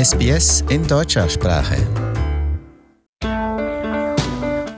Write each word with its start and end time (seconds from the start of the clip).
SBS 0.00 0.64
in 0.70 0.86
deutscher 0.86 1.28
Sprache. 1.28 1.76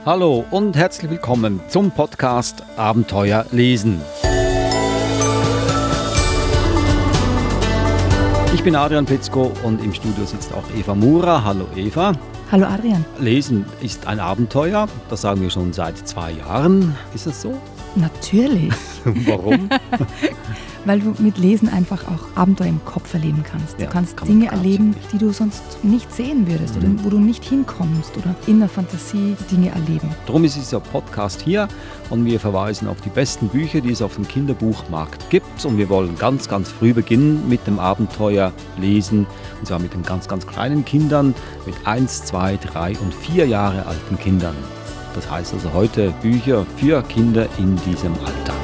Hallo 0.05 0.45
und 0.51 0.75
herzlich 0.75 1.13
willkommen 1.13 1.61
zum 1.69 1.93
Podcast 1.93 2.65
Abenteuer 2.77 3.47
lesen. 3.53 4.01
Ich 8.53 8.65
bin 8.65 8.75
Adrian 8.75 9.07
Plitzko 9.07 9.53
und 9.63 9.81
im 9.85 9.95
Studio 9.95 10.25
sitzt 10.25 10.53
auch 10.53 10.65
Eva 10.77 10.97
Mura. 10.97 11.45
Hallo 11.45 11.69
Eva. 11.77 12.15
Hallo 12.51 12.67
Adrian. 12.67 13.05
Lesen 13.21 13.65
ist 13.81 14.09
ein 14.09 14.19
Abenteuer, 14.19 14.89
das 15.09 15.21
sagen 15.21 15.41
wir 15.41 15.51
schon 15.51 15.73
seit 15.73 15.99
zwei 15.99 16.33
Jahren. 16.33 16.97
Ist 17.15 17.29
das 17.29 17.43
so? 17.43 17.57
Natürlich. 17.95 18.73
Warum? 19.05 19.71
Weil 20.85 21.01
du 21.01 21.15
mit 21.19 21.39
Lesen 21.39 21.69
einfach 21.69 22.03
auch 22.09 22.37
Abenteuer 22.37 22.67
im 22.69 22.85
Kopf 22.85 23.15
erleben 23.15 23.45
kannst. 23.49 23.79
Du 23.79 23.85
Ja, 23.85 23.91
kannst 23.91 24.17
kann 24.17 24.27
Dinge 24.27 24.47
erleben, 24.51 24.97
die 25.13 25.19
du 25.19 25.33
sonst 25.33 25.63
nicht 25.85 26.13
sehen 26.13 26.47
würdest 26.49 26.75
Mhm. 26.77 26.81
oder 26.95 27.05
wo 27.05 27.11
du 27.11 27.19
nicht 27.21 27.45
hinkommst 27.45 28.17
oder 28.17 28.35
in 28.47 28.59
der 28.59 28.69
Fantasie 28.69 29.37
Dinge 29.51 29.71
erleben. 29.71 30.09
Darum 30.27 30.43
ist 30.45 30.57
dieser 30.57 30.81
Podcast 30.81 31.41
hier 31.43 31.69
und 32.11 32.25
wir 32.25 32.41
verweisen 32.41 32.89
auf 32.89 33.01
die 33.01 33.11
besten 33.11 33.49
Bücher, 33.49 33.81
die 33.81 33.93
es 33.93 34.03
auf 34.03 34.17
dem 34.17 34.27
Kinderbuchmarkt 34.27 35.31
gibt. 35.31 35.65
Und 35.65 35.79
wir 35.79 35.89
wollen 35.89 36.17
ganz, 36.19 36.49
ganz 36.49 36.71
früh 36.71 36.93
beginnen 36.93 37.49
mit 37.49 37.67
dem 37.67 37.79
Abenteuer 37.79 38.53
lesen. 38.77 39.27
Und 39.61 39.67
zwar 39.67 39.79
mit 39.79 39.95
den 39.95 40.03
ganz, 40.03 40.27
ganz 40.27 40.47
kleinen 40.47 40.85
Kindern, 40.85 41.35
mit 41.65 41.75
1, 41.85 42.25
2, 42.25 42.57
3 42.57 42.97
und 42.99 43.15
4 43.15 43.47
Jahre 43.47 43.87
alten 43.87 44.19
Kindern. 44.19 44.55
Das 45.15 45.31
heißt 45.31 45.53
also 45.55 45.73
heute 45.75 46.13
Bücher 46.23 46.67
für 46.79 47.03
Kinder 47.03 47.47
in 47.59 47.77
diesem 47.87 48.13
Alter. 48.25 48.55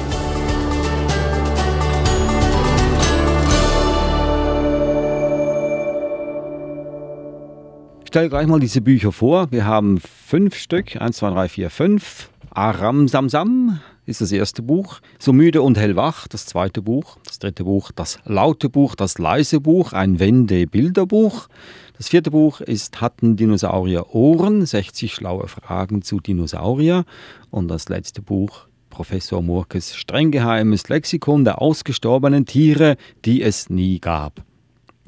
Stelle 8.09 8.29
gleich 8.29 8.47
mal 8.47 8.59
diese 8.59 8.81
Bücher 8.81 9.11
vor. 9.11 9.51
Wir 9.51 9.65
haben 9.65 9.99
fünf 9.99 10.55
Stück. 10.55 10.99
Eins, 10.99 11.17
zwei, 11.17 11.29
drei, 11.29 11.47
vier, 11.47 11.69
fünf. 11.69 12.31
Aram 12.49 13.07
Samsam 13.07 13.81
ist 14.07 14.21
das 14.21 14.31
erste 14.31 14.63
Buch. 14.63 14.99
So 15.19 15.31
müde 15.31 15.61
und 15.61 15.77
hellwach, 15.77 16.27
das 16.27 16.47
zweite 16.47 16.81
Buch. 16.81 17.19
Das 17.23 17.37
dritte 17.37 17.65
Buch, 17.65 17.91
das 17.91 18.17
laute 18.25 18.67
Buch, 18.67 18.95
das 18.95 19.19
leise 19.19 19.59
Buch, 19.59 19.93
ein 19.93 20.19
Wende-Bilderbuch. 20.19 21.49
Das 21.97 22.09
vierte 22.09 22.31
Buch 22.31 22.61
ist 22.61 22.99
Hatten 22.99 23.35
Dinosaurier 23.35 24.15
Ohren? 24.15 24.65
60 24.65 25.13
schlaue 25.13 25.47
Fragen 25.47 26.01
zu 26.01 26.19
Dinosaurier. 26.19 27.05
Und 27.51 27.67
das 27.67 27.89
letzte 27.89 28.23
Buch, 28.23 28.65
Professor 28.89 29.43
Murkes 29.43 29.95
streng 29.95 30.31
geheimes 30.31 30.89
Lexikon 30.89 31.43
der 31.43 31.61
ausgestorbenen 31.61 32.47
Tiere, 32.47 32.97
die 33.23 33.43
es 33.43 33.69
nie 33.69 33.99
gab. 33.99 34.48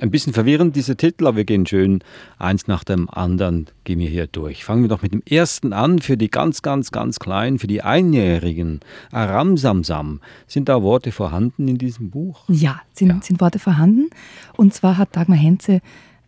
Ein 0.02 0.10
bisschen 0.10 0.34
verwirrend, 0.34 0.76
diese 0.76 0.96
Titel, 0.98 1.28
aber 1.28 1.38
wir 1.38 1.46
gehen 1.46 1.68
schön 1.68 2.04
eins 2.40 2.66
nach 2.66 2.84
dem 2.84 3.08
anderen, 3.08 3.68
gehen 3.84 4.00
wir 4.00 4.10
hier 4.10 4.26
durch. 4.26 4.66
Fangen 4.66 4.82
wir 4.82 4.90
doch 4.90 5.04
mit 5.04 5.14
dem 5.14 5.22
ersten 5.30 5.74
an, 5.74 6.00
für 6.00 6.18
die 6.18 6.32
ganz, 6.32 6.64
ganz, 6.64 6.92
ganz 6.92 7.20
Kleinen, 7.20 7.60
für 7.60 7.68
die 7.68 7.84
Einjährigen. 7.84 8.80
Aramsamsam. 9.12 10.20
Sind 10.48 10.70
da 10.70 10.82
Worte 10.82 11.12
vorhanden 11.12 11.68
in 11.68 11.78
diesem 11.78 12.10
Buch? 12.10 12.46
Ja, 12.48 12.82
sind, 12.94 13.10
Ja. 13.10 13.20
sind 13.22 13.40
Worte 13.42 13.60
vorhanden. 13.60 14.10
Und 14.58 14.74
zwar 14.74 14.98
hat 14.98 15.16
Dagmar 15.16 15.38
Henze 15.38 15.82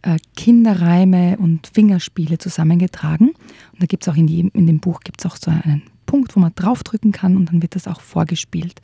äh, 0.03 0.17
Kinderreime 0.37 1.37
und 1.39 1.71
Fingerspiele 1.73 2.37
zusammengetragen. 2.37 3.29
Und 3.29 3.81
da 3.81 3.87
gibt 3.87 4.03
es 4.05 4.13
auch 4.13 4.17
in, 4.17 4.27
jedem, 4.27 4.51
in 4.53 4.67
dem 4.67 4.81
Buch 4.81 4.99
gibt's 4.99 5.25
auch 5.25 5.35
so 5.35 5.49
einen 5.49 5.81
Punkt, 6.05 6.35
wo 6.35 6.39
man 6.39 6.51
draufdrücken 6.53 7.11
kann 7.11 7.35
und 7.35 7.49
dann 7.49 7.63
wird 7.63 7.75
das 7.75 7.87
auch 7.87 8.01
vorgespielt. 8.01 8.81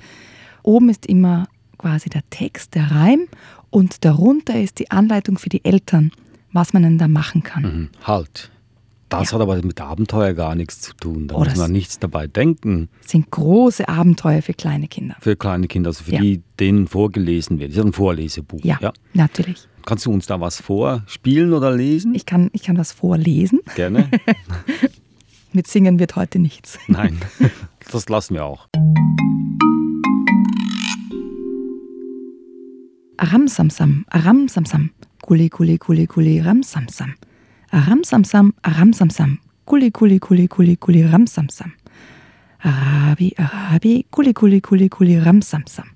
Oben 0.64 0.90
ist 0.90 1.06
immer 1.06 1.48
quasi 1.78 2.10
der 2.10 2.24
Text, 2.30 2.76
der 2.76 2.92
Reim 2.92 3.28
und 3.70 4.04
darunter 4.06 4.60
ist 4.62 4.80
die 4.80 4.92
Anleitung 4.92 5.38
für 5.38 5.50
die 5.50 5.64
Eltern, 5.66 6.12
was 6.52 6.74
man 6.74 6.84
denn 6.84 6.98
da 6.98 7.08
machen 7.08 7.44
kann. 7.44 7.64
Mhm. 7.64 7.90
Halt. 8.04 8.52
Das 9.10 9.32
Ja. 9.32 9.36
hat 9.36 9.42
aber 9.42 9.56
mit 9.64 9.82
Abenteuer 9.82 10.34
gar 10.34 10.54
nichts 10.54 10.82
zu 10.82 10.94
tun. 10.94 11.28
Da 11.28 11.36
Oh, 11.36 11.40
muss 11.44 11.56
man 11.56 11.72
nichts 11.72 11.98
dabei 11.98 12.28
denken. 12.28 12.90
Das 13.02 13.12
sind 13.12 13.32
große 13.32 13.90
Abenteuer 13.90 14.44
für 14.44 14.54
kleine 14.54 14.88
Kinder. 14.88 15.16
Für 15.20 15.36
kleine 15.36 15.68
Kinder, 15.68 15.90
also 15.90 16.04
für 16.04 16.12
Ja. 16.14 16.22
die, 16.22 16.42
denen 16.60 16.88
vorgelesen 16.88 17.58
wird. 17.60 17.72
Das 17.72 17.78
ist 17.80 17.86
ein 17.86 17.94
Vorlesebuch. 17.94 18.64
Ja, 18.64 18.78
natürlich. 19.16 19.68
Kannst 19.86 20.06
du 20.06 20.12
uns 20.12 20.28
da 20.28 20.40
was 20.40 20.62
vorspielen 20.62 21.54
oder 21.54 21.72
lesen? 21.76 22.14
Ich 22.14 22.28
kann, 22.28 22.52
ich 22.54 22.62
kann 22.62 22.78
was 22.78 22.92
vorlesen. 22.92 23.62
Gerne. 23.76 24.10
Mit 25.54 25.66
Singen 25.66 25.98
wird 25.98 26.16
heute 26.16 26.38
nichts. 26.38 26.78
Nein, 26.88 27.18
das 27.92 28.08
lassen 28.10 28.36
wir 28.36 28.46
auch. 28.46 28.68
Aramsamsam, 33.20 34.06
Aramsamsam, 34.10 34.92
Kuli 35.22 35.50
Kuli 35.50 35.78
Kuli 35.78 36.08
Kuli 36.08 36.40
Ramsamsam. 36.40 37.16
Aramsamsam, 37.72 38.54
Aramsamsam, 38.64 39.40
Kuli 39.66 39.92
Kuli 39.92 40.20
Kuli 40.20 40.48
Kuli 40.48 40.78
Kuli 40.78 41.04
Ramsamsam. 41.04 41.74
Arabi, 42.64 43.34
Arabi, 43.38 44.06
Kuli 44.10 44.34
Kuli 44.34 44.62
Kuli 44.62 44.88
Kuli 44.90 45.18
Ramsamsam. 45.20 45.88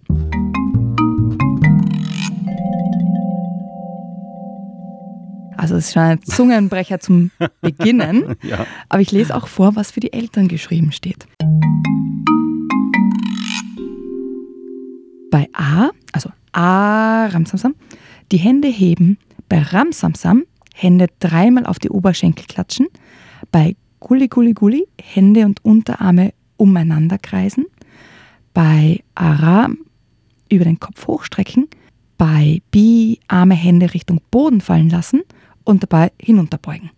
Also 5.57 5.75
es 5.77 5.87
ist 5.87 5.93
schon 5.93 6.01
ein 6.01 6.21
Zungenbrecher 6.23 6.99
zum 6.99 7.31
Beginnen, 7.61 8.35
Ja. 8.43 8.65
aber 8.89 9.01
ich 9.01 9.11
lese 9.11 9.35
auch 9.35 9.47
vor, 9.47 9.75
was 9.75 9.91
für 9.91 9.99
die 10.01 10.11
Eltern 10.11 10.47
geschrieben 10.49 10.91
steht. 10.91 11.25
Bei 15.31 15.47
A, 15.53 15.91
also 16.11 16.29
A, 16.53 17.27
Ramsamsam, 17.27 17.75
die 18.31 18.37
Hände 18.37 18.67
heben. 18.67 19.17
Bei 19.49 19.61
Ramsamsam 19.61 20.43
Hände 20.73 21.07
dreimal 21.19 21.65
auf 21.65 21.79
die 21.79 21.89
Oberschenkel 21.89 22.45
klatschen. 22.45 22.87
Bei 23.51 23.75
Gulli 23.99 24.27
Gulli 24.27 24.53
Gulli 24.53 24.87
Hände 25.01 25.45
und 25.45 25.63
Unterarme 25.63 26.33
umeinander 26.57 27.17
kreisen. 27.17 27.65
Bei 28.53 29.03
Ara 29.15 29.69
über 30.49 30.65
den 30.65 30.79
Kopf 30.79 31.07
hochstrecken. 31.07 31.67
Bei 32.17 32.61
Bi 32.71 33.19
Arme, 33.27 33.55
Hände 33.55 33.93
Richtung 33.93 34.21
Boden 34.31 34.61
fallen 34.61 34.89
lassen 34.89 35.21
und 35.63 35.83
dabei 35.83 36.11
hinunterbeugen. 36.19 36.91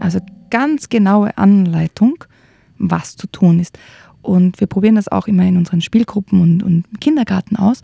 Also 0.00 0.20
ganz 0.50 0.88
genaue 0.88 1.36
Anleitung, 1.38 2.24
was 2.90 3.16
zu 3.16 3.26
tun 3.26 3.60
ist. 3.60 3.78
Und 4.22 4.60
wir 4.60 4.66
probieren 4.66 4.94
das 4.94 5.08
auch 5.08 5.26
immer 5.26 5.44
in 5.44 5.56
unseren 5.56 5.80
Spielgruppen 5.80 6.40
und, 6.40 6.62
und 6.62 7.00
Kindergarten 7.00 7.56
aus. 7.56 7.82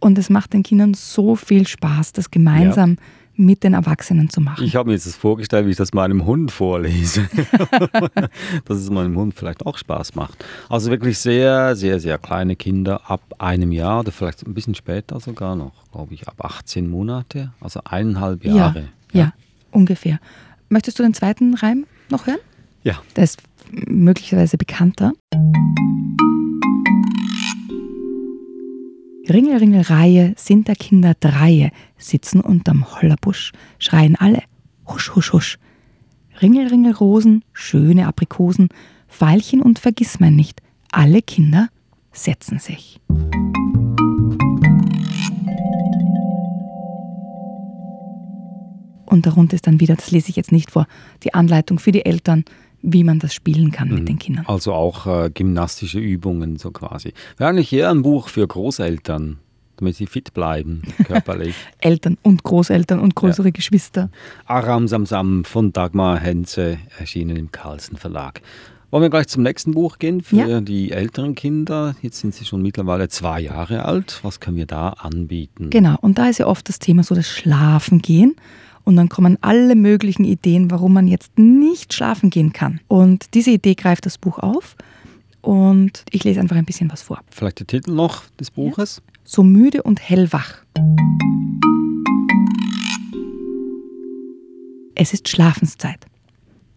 Und 0.00 0.18
es 0.18 0.30
macht 0.30 0.52
den 0.52 0.62
Kindern 0.62 0.94
so 0.94 1.36
viel 1.36 1.66
Spaß, 1.66 2.12
das 2.12 2.30
gemeinsam 2.30 2.96
mit 3.36 3.62
den 3.64 3.74
Erwachsenen 3.74 4.30
zu 4.30 4.40
machen. 4.40 4.64
Ich 4.64 4.76
habe 4.76 4.88
mir 4.88 4.94
jetzt 4.94 5.06
das 5.06 5.14
vorgestellt, 5.14 5.66
wie 5.66 5.70
ich 5.70 5.76
das 5.76 5.92
meinem 5.92 6.24
Hund 6.24 6.50
vorlese. 6.50 7.28
Dass 8.64 8.78
es 8.78 8.90
meinem 8.90 9.16
Hund 9.16 9.34
vielleicht 9.34 9.64
auch 9.66 9.76
Spaß 9.76 10.14
macht. 10.14 10.44
Also 10.68 10.90
wirklich 10.90 11.18
sehr, 11.18 11.76
sehr, 11.76 12.00
sehr 12.00 12.18
kleine 12.18 12.56
Kinder 12.56 13.10
ab 13.10 13.22
einem 13.38 13.72
Jahr 13.72 14.00
oder 14.00 14.12
vielleicht 14.12 14.46
ein 14.46 14.54
bisschen 14.54 14.74
später 14.74 15.20
sogar 15.20 15.54
noch, 15.54 15.72
glaube 15.92 16.14
ich, 16.14 16.26
ab 16.28 16.44
18 16.44 16.88
Monate, 16.88 17.52
also 17.60 17.80
eineinhalb 17.84 18.44
ja, 18.44 18.54
Jahre. 18.54 18.88
ja, 19.12 19.32
ungefähr. 19.70 20.18
Möchtest 20.68 20.98
du 20.98 21.02
den 21.02 21.14
zweiten 21.14 21.54
Reim 21.54 21.86
noch 22.10 22.26
hören? 22.26 22.40
Ja. 22.86 23.02
Der 23.16 23.24
ist 23.24 23.42
möglicherweise 23.88 24.56
bekannter. 24.56 25.12
Ringel, 29.28 29.56
Ringel, 29.56 29.80
Reihe 29.80 30.34
sind 30.36 30.68
der 30.68 30.76
Kinder 30.76 31.14
Dreie, 31.18 31.72
sitzen 31.98 32.40
unterm 32.40 32.86
Hollerbusch, 32.94 33.50
schreien 33.80 34.14
alle, 34.14 34.40
husch, 34.86 35.16
husch, 35.16 35.32
husch. 35.32 35.58
Ringel, 36.40 36.68
Ringel, 36.68 36.92
Rosen, 36.92 37.44
schöne 37.52 38.06
Aprikosen, 38.06 38.68
Veilchen 39.08 39.62
und 39.62 39.80
Vergissmein 39.80 40.36
nicht, 40.36 40.62
alle 40.92 41.22
Kinder 41.22 41.70
setzen 42.12 42.60
sich. 42.60 43.00
Und 49.06 49.26
darunter 49.26 49.54
ist 49.54 49.66
dann 49.66 49.80
wieder, 49.80 49.96
das 49.96 50.12
lese 50.12 50.30
ich 50.30 50.36
jetzt 50.36 50.52
nicht 50.52 50.70
vor, 50.70 50.86
die 51.24 51.34
Anleitung 51.34 51.80
für 51.80 51.90
die 51.90 52.04
Eltern, 52.04 52.44
wie 52.88 53.02
man 53.02 53.18
das 53.18 53.34
spielen 53.34 53.72
kann 53.72 53.88
mit 53.88 54.08
den 54.08 54.18
Kindern. 54.18 54.44
Also 54.46 54.72
auch 54.72 55.06
äh, 55.06 55.28
gymnastische 55.34 55.98
Übungen 55.98 56.56
so 56.56 56.70
quasi. 56.70 57.12
Wäre 57.36 57.50
eigentlich 57.50 57.72
eher 57.72 57.90
ein 57.90 58.02
Buch 58.02 58.28
für 58.28 58.46
Großeltern, 58.46 59.38
damit 59.76 59.96
sie 59.96 60.06
fit 60.06 60.32
bleiben, 60.34 60.82
körperlich. 61.04 61.56
Eltern 61.80 62.16
und 62.22 62.44
Großeltern 62.44 63.00
und 63.00 63.16
größere 63.16 63.50
Geschwister. 63.50 64.08
Aram 64.44 64.86
Samsam 64.86 65.44
von 65.44 65.72
Dagmar 65.72 66.20
Henze, 66.20 66.78
erschienen 66.98 67.36
im 67.36 67.50
Carlsen 67.50 67.96
Verlag. 67.96 68.40
Wollen 68.92 69.02
wir 69.02 69.10
gleich 69.10 69.26
zum 69.26 69.42
nächsten 69.42 69.72
Buch 69.72 69.98
gehen 69.98 70.20
für 70.22 70.36
Ja. 70.36 70.60
die 70.60 70.92
älteren 70.92 71.34
Kinder? 71.34 71.96
Jetzt 72.02 72.20
sind 72.20 72.34
sie 72.34 72.44
schon 72.44 72.62
mittlerweile 72.62 73.08
zwei 73.08 73.40
Jahre 73.40 73.84
alt. 73.84 74.20
Was 74.22 74.38
können 74.38 74.56
wir 74.56 74.66
da 74.66 74.90
anbieten? 74.90 75.70
Genau, 75.70 75.96
und 76.02 76.18
da 76.18 76.28
ist 76.28 76.38
ja 76.38 76.46
oft 76.46 76.68
das 76.68 76.78
Thema 76.78 77.02
so 77.02 77.16
das 77.16 77.26
Schlafen 77.28 78.00
gehen. 78.00 78.36
Und 78.86 78.96
dann 78.96 79.10
kommen 79.10 79.36
alle 79.42 79.74
möglichen 79.74 80.24
Ideen, 80.24 80.70
warum 80.70 80.94
man 80.94 81.06
jetzt 81.06 81.38
nicht 81.38 81.92
schlafen 81.92 82.30
gehen 82.30 82.54
kann. 82.54 82.80
Und 82.88 83.34
diese 83.34 83.50
Idee 83.50 83.74
greift 83.74 84.06
das 84.06 84.16
Buch 84.16 84.38
auf 84.38 84.76
und 85.42 86.04
ich 86.10 86.24
lese 86.24 86.40
einfach 86.40 86.56
ein 86.56 86.64
bisschen 86.64 86.90
was 86.90 87.02
vor. 87.02 87.20
Vielleicht 87.30 87.58
der 87.58 87.66
Titel 87.66 87.92
noch 87.92 88.22
des 88.38 88.50
Buches? 88.50 89.02
so 89.26 89.42
müde 89.42 89.82
und 89.82 90.00
hellwach. 90.00 90.62
Es 94.94 95.12
ist 95.12 95.28
Schlafenszeit. 95.28 96.06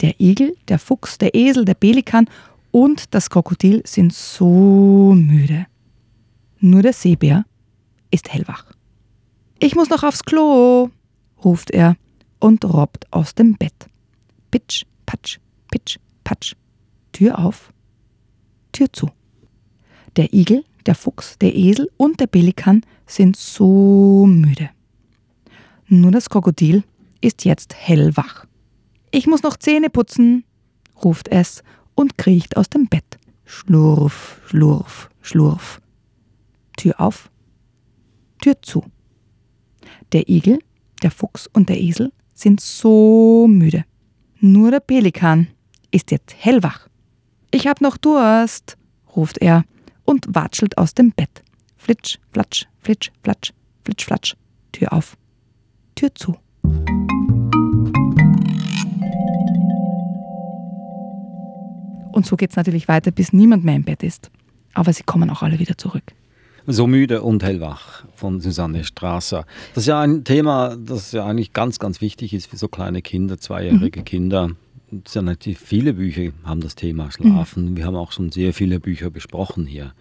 Der 0.01 0.19
Igel, 0.19 0.55
der 0.67 0.79
Fuchs, 0.79 1.17
der 1.17 1.35
Esel, 1.35 1.65
der 1.65 1.73
Pelikan 1.73 2.29
und 2.71 3.13
das 3.13 3.29
Krokodil 3.29 3.81
sind 3.85 4.13
so 4.13 5.13
müde. 5.15 5.67
Nur 6.59 6.81
der 6.81 6.93
Seebär 6.93 7.45
ist 8.11 8.33
hellwach. 8.33 8.65
Ich 9.59 9.75
muss 9.75 9.89
noch 9.89 10.03
aufs 10.03 10.23
Klo, 10.23 10.89
ruft 11.43 11.71
er 11.71 11.95
und 12.39 12.65
robbt 12.65 13.11
aus 13.11 13.35
dem 13.35 13.55
Bett. 13.55 13.89
Pitsch, 14.51 14.85
patsch, 15.05 15.39
pitsch, 15.71 15.97
patsch. 16.23 16.55
Tür 17.11 17.39
auf, 17.39 17.73
Tür 18.71 18.91
zu. 18.91 19.09
Der 20.15 20.33
Igel, 20.33 20.63
der 20.85 20.95
Fuchs, 20.95 21.37
der 21.39 21.55
Esel 21.55 21.89
und 21.97 22.19
der 22.19 22.27
Pelikan 22.27 22.81
sind 23.05 23.35
so 23.35 24.25
müde. 24.25 24.69
Nur 25.87 26.11
das 26.11 26.29
Krokodil 26.29 26.83
ist 27.21 27.45
jetzt 27.45 27.75
hellwach. 27.75 28.45
Ich 29.11 29.27
muss 29.27 29.43
noch 29.43 29.57
Zähne 29.57 29.89
putzen, 29.89 30.43
ruft 31.03 31.27
es 31.27 31.63
und 31.95 32.17
kriecht 32.17 32.57
aus 32.57 32.69
dem 32.69 32.87
Bett. 32.87 33.17
Schlurf, 33.45 34.39
schlurf, 34.45 35.09
schlurf. 35.21 35.81
Tür 36.77 36.99
auf, 37.01 37.31
Tür 38.41 38.61
zu. 38.61 38.83
Der 40.13 40.29
Igel, 40.29 40.59
der 40.99 41.11
Fuchs 41.11 41.47
und 41.47 41.69
der 41.69 41.79
Esel 41.79 42.11
sind 42.33 42.61
so 42.61 43.47
müde. 43.47 43.85
Nur 44.39 44.71
der 44.71 44.79
Pelikan 44.79 45.47
ist 45.91 46.11
jetzt 46.11 46.35
hellwach. 46.37 46.87
Ich 47.51 47.67
hab 47.67 47.81
noch 47.81 47.97
Durst, 47.97 48.77
ruft 49.15 49.39
er 49.39 49.63
und 50.05 50.25
watschelt 50.29 50.77
aus 50.77 50.93
dem 50.93 51.11
Bett. 51.11 51.43
Flitsch, 51.77 52.17
flatsch, 52.31 52.65
flitsch, 52.81 53.11
flatsch, 53.23 53.51
flitsch, 53.83 54.05
flatsch. 54.05 54.35
Tür 54.71 54.93
auf, 54.93 55.17
Tür 55.95 56.13
zu. 56.13 56.35
Und 62.11 62.25
so 62.25 62.35
geht 62.35 62.51
es 62.51 62.55
natürlich 62.55 62.87
weiter, 62.87 63.11
bis 63.11 63.33
niemand 63.33 63.63
mehr 63.63 63.75
im 63.75 63.83
Bett 63.83 64.03
ist. 64.03 64.29
Aber 64.73 64.93
sie 64.93 65.03
kommen 65.03 65.29
auch 65.29 65.41
alle 65.41 65.59
wieder 65.59 65.77
zurück. 65.77 66.13
So 66.71 66.85
müde 66.85 67.23
und 67.23 67.41
hellwach 67.41 68.03
von 68.13 68.41
Susanne 68.41 68.83
Strasser. 68.83 69.47
Das 69.73 69.83
ist 69.83 69.87
ja 69.87 70.01
ein 70.01 70.23
Thema, 70.23 70.77
das 70.77 71.11
ja 71.13 71.25
eigentlich 71.25 71.51
ganz, 71.51 71.79
ganz 71.79 71.99
wichtig 71.99 72.31
ist 72.31 72.45
für 72.47 72.57
so 72.57 72.67
kleine 72.67 73.01
Kinder, 73.01 73.39
zweijährige 73.39 74.01
mhm. 74.01 74.05
Kinder. 74.05 74.51
Es 75.03 75.15
ja 75.15 75.23
natürlich 75.23 75.57
viele 75.57 75.93
Bücher 75.93 76.31
haben 76.43 76.61
das 76.61 76.75
Thema 76.75 77.11
Schlafen. 77.11 77.71
Mhm. 77.71 77.77
Wir 77.77 77.85
haben 77.85 77.95
auch 77.95 78.11
schon 78.11 78.31
sehr 78.31 78.53
viele 78.53 78.79
Bücher 78.79 79.09
besprochen 79.09 79.65
hier. 79.65 79.93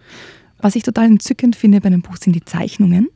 Was 0.59 0.75
ich 0.75 0.83
total 0.83 1.05
entzückend 1.05 1.55
finde 1.55 1.81
bei 1.81 1.87
einem 1.87 2.03
Buch 2.03 2.17
sind 2.17 2.33
die 2.33 2.45
Zeichnungen 2.45 3.09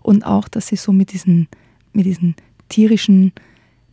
und 0.00 0.24
auch, 0.24 0.48
dass 0.48 0.68
sie 0.68 0.76
so 0.76 0.90
mit 0.90 1.12
diesen, 1.12 1.48
mit 1.92 2.06
diesen 2.06 2.36
tierischen 2.70 3.32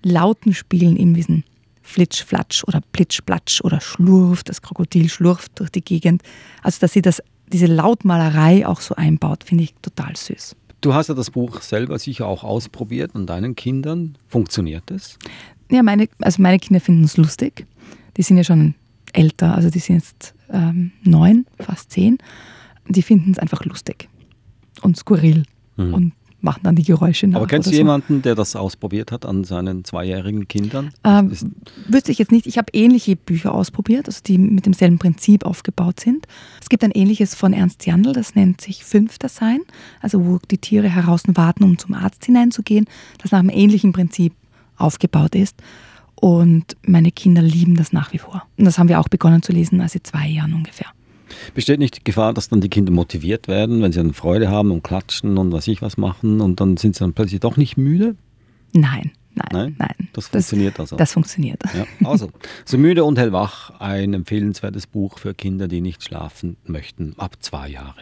Lauten 0.04 0.54
spielen, 0.54 0.96
eben 0.96 1.16
diesen 1.16 1.44
Flitsch, 1.82 2.24
Flatsch 2.24 2.64
oder 2.64 2.80
Plitsch, 2.94 3.20
Platsch 3.26 3.60
oder 3.62 3.82
Schlurf, 3.82 4.44
das 4.44 4.62
Krokodil 4.62 5.10
schlurft 5.10 5.60
durch 5.60 5.70
die 5.70 5.84
Gegend. 5.84 6.22
Also, 6.64 6.80
dass 6.80 6.94
sie 6.94 7.02
das, 7.02 7.22
diese 7.52 7.68
Lautmalerei 7.68 8.66
auch 8.68 8.82
so 8.82 8.96
einbaut, 8.96 9.44
finde 9.44 9.66
ich 9.66 9.74
total 9.82 10.16
süß. 10.16 10.56
Du 10.82 10.94
hast 10.94 11.10
ja 11.10 11.14
das 11.14 11.30
Buch 11.30 11.62
selber 11.62 12.00
sicher 12.00 12.28
auch 12.28 12.44
ausprobiert 12.44 13.16
an 13.16 13.28
deinen 13.28 13.56
Kindern. 13.56 14.18
Funktioniert 14.28 14.90
es? 14.90 15.20
Ja, 15.70 15.84
meine, 15.84 16.10
also 16.22 16.42
meine 16.42 16.58
Kinder 16.58 16.80
finden 16.80 17.04
es 17.04 17.18
lustig. 17.18 17.68
Die 18.18 18.24
sind 18.24 18.38
ja 18.38 18.44
schon 18.44 18.74
älter, 19.14 19.56
also 19.56 19.70
die 19.70 19.80
sind 19.80 19.98
jetzt 19.98 20.34
ähm, 20.50 20.92
neun, 21.04 21.46
fast 21.60 21.92
zehn. 21.92 22.18
Die 22.88 23.04
finden 23.04 23.32
es 23.32 23.40
einfach 23.40 23.64
lustig 23.64 24.10
und 24.82 24.98
skurril 24.98 25.44
mhm. 25.78 25.94
und 25.94 26.14
machen 26.42 26.62
dann 26.64 26.76
die 26.76 26.84
Geräusche 26.84 27.28
nach. 27.28 27.38
Aber 27.38 27.48
kennst 27.48 27.68
du 27.68 27.72
so. 27.72 27.78
jemanden, 27.78 28.22
der 28.22 28.36
das 28.36 28.56
ausprobiert 28.56 29.12
hat 29.12 29.26
an 29.26 29.44
seinen 29.44 29.84
zweijährigen 29.84 30.48
Kindern? 30.48 30.92
Ähm, 31.04 31.32
wüsste 31.88 32.12
ich 32.12 32.20
jetzt 32.20 32.32
nicht. 32.32 32.48
Ich 32.48 32.58
habe 32.58 32.68
ähnliche 32.74 33.16
Bücher 33.16 33.54
ausprobiert, 33.54 34.08
also 34.08 34.22
die 34.26 34.38
mit 34.38 34.66
demselben 34.66 35.00
Prinzip 35.00 35.46
aufgebaut 35.46 36.00
sind. 36.00 36.28
Es 36.62 36.70
gibt 36.70 36.84
ein 36.84 36.92
ähnliches 36.92 37.36
von 37.36 37.54
Ernst 37.54 37.86
Jandl, 37.86 38.14
das 38.14 38.36
nennt 38.36 38.62
sich 38.62 38.84
Fünfter 38.84 39.30
Sein, 39.30 39.62
also 40.02 40.26
wo 40.26 40.40
die 40.50 40.58
Tiere 40.58 40.90
heraus 40.90 41.24
warten, 41.28 41.64
um 41.64 41.78
zum 41.78 41.94
Arzt 41.94 42.26
hineinzugehen, 42.26 42.86
das 43.22 43.32
nach 43.32 43.40
einem 43.40 43.50
ähnlichen 43.50 43.94
Prinzip 43.94 44.34
aufgebaut 44.78 45.36
ist. 45.36 45.56
Und 46.16 46.78
meine 46.86 47.12
Kinder 47.12 47.42
lieben 47.42 47.76
das 47.76 47.94
nach 47.94 48.14
wie 48.14 48.20
vor. 48.20 48.44
Und 48.58 48.66
das 48.66 48.78
haben 48.78 48.90
wir 48.90 49.00
auch 49.00 49.08
begonnen 49.08 49.42
zu 49.42 49.52
lesen, 49.52 49.82
als 49.82 49.94
sie 49.94 50.04
zwei 50.04 50.28
Jahren 50.28 50.54
ungefähr. 50.54 50.88
Besteht 51.54 51.80
nicht 51.80 51.98
die 51.98 52.04
Gefahr, 52.04 52.34
dass 52.34 52.50
dann 52.50 52.62
die 52.62 52.70
Kinder 52.70 52.92
motiviert 52.92 53.48
werden, 53.48 53.82
wenn 53.82 53.92
sie 53.92 54.00
dann 54.00 54.14
Freude 54.14 54.50
haben 54.50 54.72
und 54.72 54.84
klatschen 54.84 55.38
und 55.38 55.52
was 55.52 55.68
ich 55.68 55.82
was 55.82 55.98
machen 55.98 56.42
und 56.42 56.60
dann 56.60 56.78
sind 56.78 56.96
sie 56.96 57.00
dann 57.00 57.14
plötzlich 57.14 57.40
doch 57.40 57.58
nicht 57.58 57.78
müde? 57.78 58.16
Nein, 58.74 59.12
nein, 59.36 59.50
nein. 59.52 59.76
nein. 59.78 60.10
Das 60.14 60.28
funktioniert 60.28 60.74
das, 60.76 60.80
also. 60.80 60.96
Das 60.98 61.14
funktioniert. 61.14 61.62
Ja, 61.76 61.86
also, 62.08 62.30
so 62.66 62.78
müde 62.78 63.04
und 63.04 63.18
hellwach, 63.18 63.72
ein 63.80 64.14
empfehlenswertes 64.14 64.88
Buch 64.88 65.20
für 65.20 65.34
Kinder, 65.34 65.68
die 65.68 65.82
nicht 65.82 66.04
schlafen 66.04 66.58
möchten, 66.66 67.16
ab 67.18 67.38
zwei 67.40 67.70
Jahre. 67.70 68.02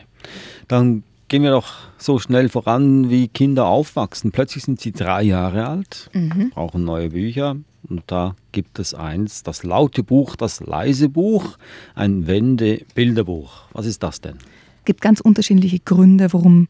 Dann 0.68 1.04
gehen 1.30 1.44
wir 1.44 1.52
doch 1.52 1.74
so 1.98 2.20
schnell 2.20 2.50
voran, 2.50 3.10
wie 3.10 3.28
Kinder 3.28 3.68
aufwachsen. 3.68 4.31
Plötzlich 4.31 4.64
sind 4.64 4.81
sie 4.81 4.92
drei 4.92 5.24
Jahre 5.24 5.68
alt, 5.68 6.10
mhm. 6.14 6.50
brauchen 6.50 6.84
neue 6.84 7.12
Bücher. 7.12 7.56
Und 7.88 8.04
da 8.08 8.36
gibt 8.52 8.78
es 8.80 8.94
eins, 8.94 9.44
das 9.44 9.64
laute 9.64 10.04
Buch, 10.04 10.36
das 10.36 10.60
leise 10.60 11.08
Buch, 11.08 11.58
ein 11.96 12.28
Wende-Bilderbuch. 12.28 13.70
Was 13.72 13.86
ist 13.86 14.04
das 14.04 14.20
denn? 14.20 14.38
Es 14.80 14.86
gibt 14.86 15.02
ganz 15.02 15.22
unterschiedliche 15.22 15.80
Gründe, 15.80 16.34
warum 16.34 16.68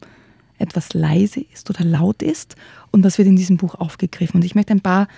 etwas 0.58 0.92
leise 0.92 1.40
ist 1.52 1.68
oder 1.70 1.84
laut 1.84 2.22
ist. 2.22 2.54
Und 2.90 3.02
das 3.02 3.18
wird 3.18 3.26
in 3.26 3.36
diesem 3.36 3.56
Buch 3.56 3.74
aufgegriffen. 3.74 4.36
Und 4.36 4.44
ich 4.44 4.54
möchte 4.54 4.72
ein 4.72 4.82
paar 4.82 5.08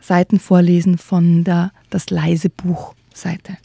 Seiten 0.00 0.40
vorlesen 0.40 0.98
von 0.98 1.44
der 1.44 1.70
Das 1.90 2.10
leise 2.10 2.48
Buch 2.48 2.94
Seite. 3.14 3.56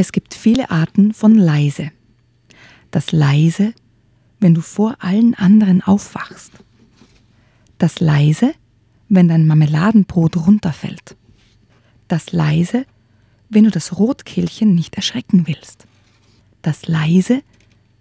Es 0.00 0.12
gibt 0.12 0.32
viele 0.32 0.70
Arten 0.70 1.12
von 1.12 1.34
leise. 1.34 1.92
Das 2.90 3.12
leise, 3.12 3.74
wenn 4.38 4.54
du 4.54 4.62
vor 4.62 4.96
allen 5.00 5.34
anderen 5.34 5.82
aufwachst. 5.82 6.52
Das 7.76 8.00
leise, 8.00 8.54
wenn 9.10 9.28
dein 9.28 9.46
Marmeladenbrot 9.46 10.38
runterfällt. 10.38 11.16
Das 12.08 12.32
leise, 12.32 12.86
wenn 13.50 13.64
du 13.64 13.70
das 13.70 13.98
Rotkehlchen 13.98 14.74
nicht 14.74 14.94
erschrecken 14.94 15.46
willst. 15.46 15.86
Das 16.62 16.88
leise, 16.88 17.42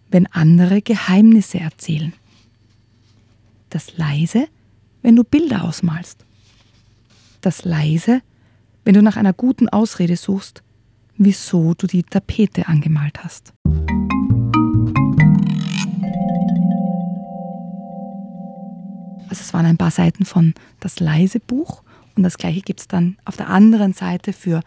wenn 0.09 0.25
andere 0.27 0.81
Geheimnisse 0.81 1.59
erzählen. 1.59 2.13
Das 3.69 3.97
leise, 3.97 4.47
wenn 5.01 5.17
du 5.17 5.25
Bilder 5.25 5.65
ausmalst. 5.65 6.23
Das 7.41 7.65
leise, 7.65 8.21
wenn 8.85 8.93
du 8.93 9.01
nach 9.01 9.17
einer 9.17 9.33
guten 9.33 9.67
Ausrede 9.67 10.15
suchst, 10.15 10.63
wieso 11.19 11.73
du 11.75 11.85
die 11.85 12.01
Tapete 12.01 12.67
angemalt 12.67 13.23
hast. 13.23 13.53
Also 19.27 19.41
es 19.41 19.53
waren 19.53 19.65
ein 19.65 19.77
paar 19.77 19.91
Seiten 19.91 20.25
von 20.25 20.55
das 20.79 20.99
leise 20.99 21.39
Buch 21.39 21.83
und 22.15 22.23
das 22.23 22.37
gleiche 22.37 22.61
gibt 22.61 22.79
es 22.79 22.87
dann 22.87 23.17
auf 23.25 23.37
der 23.37 23.49
anderen 23.49 23.93
Seite 23.93 24.33
für 24.33 24.61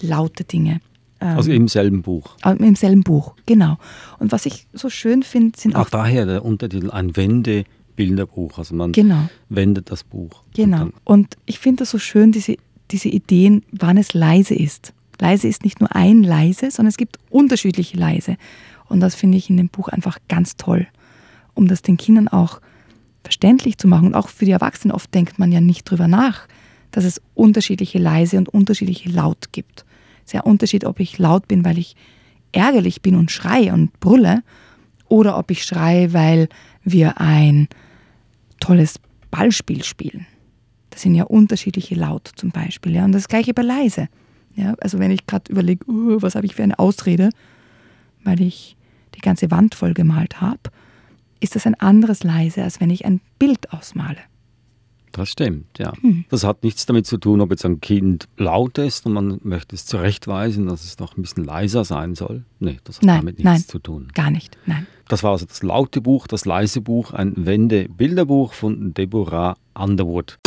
laute 0.00 0.42
Dinge. 0.42 0.80
Ähm, 1.20 1.36
also 1.36 1.52
im 1.52 1.68
selben 1.68 2.02
Buch. 2.02 2.36
Im 2.44 2.74
selben 2.74 3.02
Buch, 3.02 3.34
genau. 3.46 3.76
Und 4.18 4.32
was 4.32 4.46
ich 4.46 4.66
so 4.72 4.88
schön 4.90 5.22
finde, 5.22 5.58
sind 5.60 5.76
auch. 5.76 5.82
Auch 5.82 5.90
daher 5.90 6.26
der 6.26 6.44
Untertitel 6.44 6.90
ein 6.90 7.14
Wendebilderbuch. 7.14 8.58
Also 8.58 8.74
man 8.74 8.92
genau. 8.92 9.28
wendet 9.50 9.90
das 9.90 10.02
Buch. 10.02 10.42
Genau. 10.54 10.84
Und, 10.84 10.94
und 11.04 11.36
ich 11.44 11.58
finde 11.60 11.82
das 11.82 11.90
so 11.90 11.98
schön, 11.98 12.32
diese, 12.32 12.56
diese 12.90 13.10
Ideen, 13.10 13.62
wann 13.70 13.98
es 13.98 14.14
leise 14.14 14.54
ist. 14.54 14.94
Leise 15.22 15.48
ist 15.48 15.64
nicht 15.64 15.80
nur 15.80 15.94
ein 15.94 16.22
leise, 16.22 16.70
sondern 16.70 16.88
es 16.88 16.96
gibt 16.96 17.18
unterschiedliche 17.30 17.96
leise. 17.96 18.36
Und 18.88 19.00
das 19.00 19.14
finde 19.14 19.38
ich 19.38 19.48
in 19.48 19.56
dem 19.56 19.68
Buch 19.68 19.88
einfach 19.88 20.18
ganz 20.28 20.56
toll, 20.56 20.86
um 21.54 21.68
das 21.68 21.80
den 21.80 21.96
Kindern 21.96 22.28
auch 22.28 22.60
verständlich 23.22 23.78
zu 23.78 23.86
machen. 23.86 24.08
Und 24.08 24.14
auch 24.14 24.28
für 24.28 24.44
die 24.44 24.50
Erwachsenen 24.50 24.92
oft 24.92 25.14
denkt 25.14 25.38
man 25.38 25.52
ja 25.52 25.60
nicht 25.60 25.84
drüber 25.84 26.08
nach, 26.08 26.48
dass 26.90 27.04
es 27.04 27.22
unterschiedliche 27.34 27.98
leise 27.98 28.36
und 28.36 28.48
unterschiedliche 28.48 29.10
laut 29.10 29.52
gibt. 29.52 29.84
Sehr 30.24 30.44
Unterschied, 30.44 30.84
ob 30.84 30.98
ich 30.98 31.18
laut 31.18 31.46
bin, 31.48 31.64
weil 31.64 31.78
ich 31.78 31.94
ärgerlich 32.50 33.00
bin 33.00 33.14
und 33.14 33.30
schreie 33.30 33.72
und 33.72 33.98
brülle, 34.00 34.42
oder 35.08 35.38
ob 35.38 35.50
ich 35.50 35.64
schreie, 35.64 36.12
weil 36.14 36.48
wir 36.84 37.20
ein 37.20 37.68
tolles 38.60 38.98
Ballspiel 39.30 39.84
spielen. 39.84 40.26
Das 40.90 41.02
sind 41.02 41.14
ja 41.14 41.24
unterschiedliche 41.24 41.94
Laut 41.94 42.30
zum 42.34 42.50
Beispiel. 42.50 42.94
Ja. 42.94 43.04
Und 43.04 43.12
das 43.12 43.28
gleiche 43.28 43.54
bei 43.54 43.62
leise. 43.62 44.08
Ja, 44.54 44.74
also 44.80 44.98
wenn 44.98 45.10
ich 45.10 45.26
gerade 45.26 45.50
überlege, 45.50 45.88
uh, 45.88 46.20
was 46.20 46.34
habe 46.34 46.46
ich 46.46 46.54
für 46.54 46.62
eine 46.62 46.78
Ausrede, 46.78 47.30
weil 48.24 48.40
ich 48.40 48.76
die 49.14 49.20
ganze 49.20 49.50
Wand 49.50 49.74
voll 49.74 49.94
gemalt 49.94 50.40
habe, 50.40 50.60
ist 51.40 51.56
das 51.56 51.66
ein 51.66 51.74
anderes 51.74 52.22
leise, 52.22 52.62
als 52.62 52.80
wenn 52.80 52.90
ich 52.90 53.04
ein 53.04 53.20
Bild 53.38 53.72
ausmale. 53.72 54.18
Das 55.12 55.28
stimmt, 55.28 55.78
ja. 55.78 55.92
Hm. 56.00 56.24
Das 56.30 56.42
hat 56.42 56.64
nichts 56.64 56.86
damit 56.86 57.06
zu 57.06 57.18
tun, 57.18 57.42
ob 57.42 57.50
jetzt 57.50 57.66
ein 57.66 57.80
Kind 57.80 58.28
laut 58.38 58.78
ist 58.78 59.04
und 59.04 59.12
man 59.12 59.40
möchte 59.42 59.76
es 59.76 59.84
zurechtweisen, 59.84 60.66
dass 60.66 60.84
es 60.84 60.96
doch 60.96 61.16
ein 61.16 61.22
bisschen 61.22 61.44
leiser 61.44 61.84
sein 61.84 62.14
soll. 62.14 62.44
Nee, 62.60 62.78
das 62.84 62.96
hat 62.96 63.04
nein, 63.04 63.18
damit 63.18 63.34
nichts 63.38 63.44
nein, 63.44 63.60
zu 63.60 63.78
tun. 63.78 64.08
Gar 64.14 64.30
nicht, 64.30 64.56
nein. 64.64 64.86
Das 65.08 65.22
war 65.22 65.32
also 65.32 65.44
das 65.44 65.62
laute 65.62 66.00
Buch, 66.00 66.26
das 66.26 66.46
leise 66.46 66.80
Buch, 66.80 67.12
ein 67.12 67.34
Wende-Bilderbuch 67.36 68.54
von 68.54 68.94
Deborah 68.94 69.56
Underwood. 69.74 70.38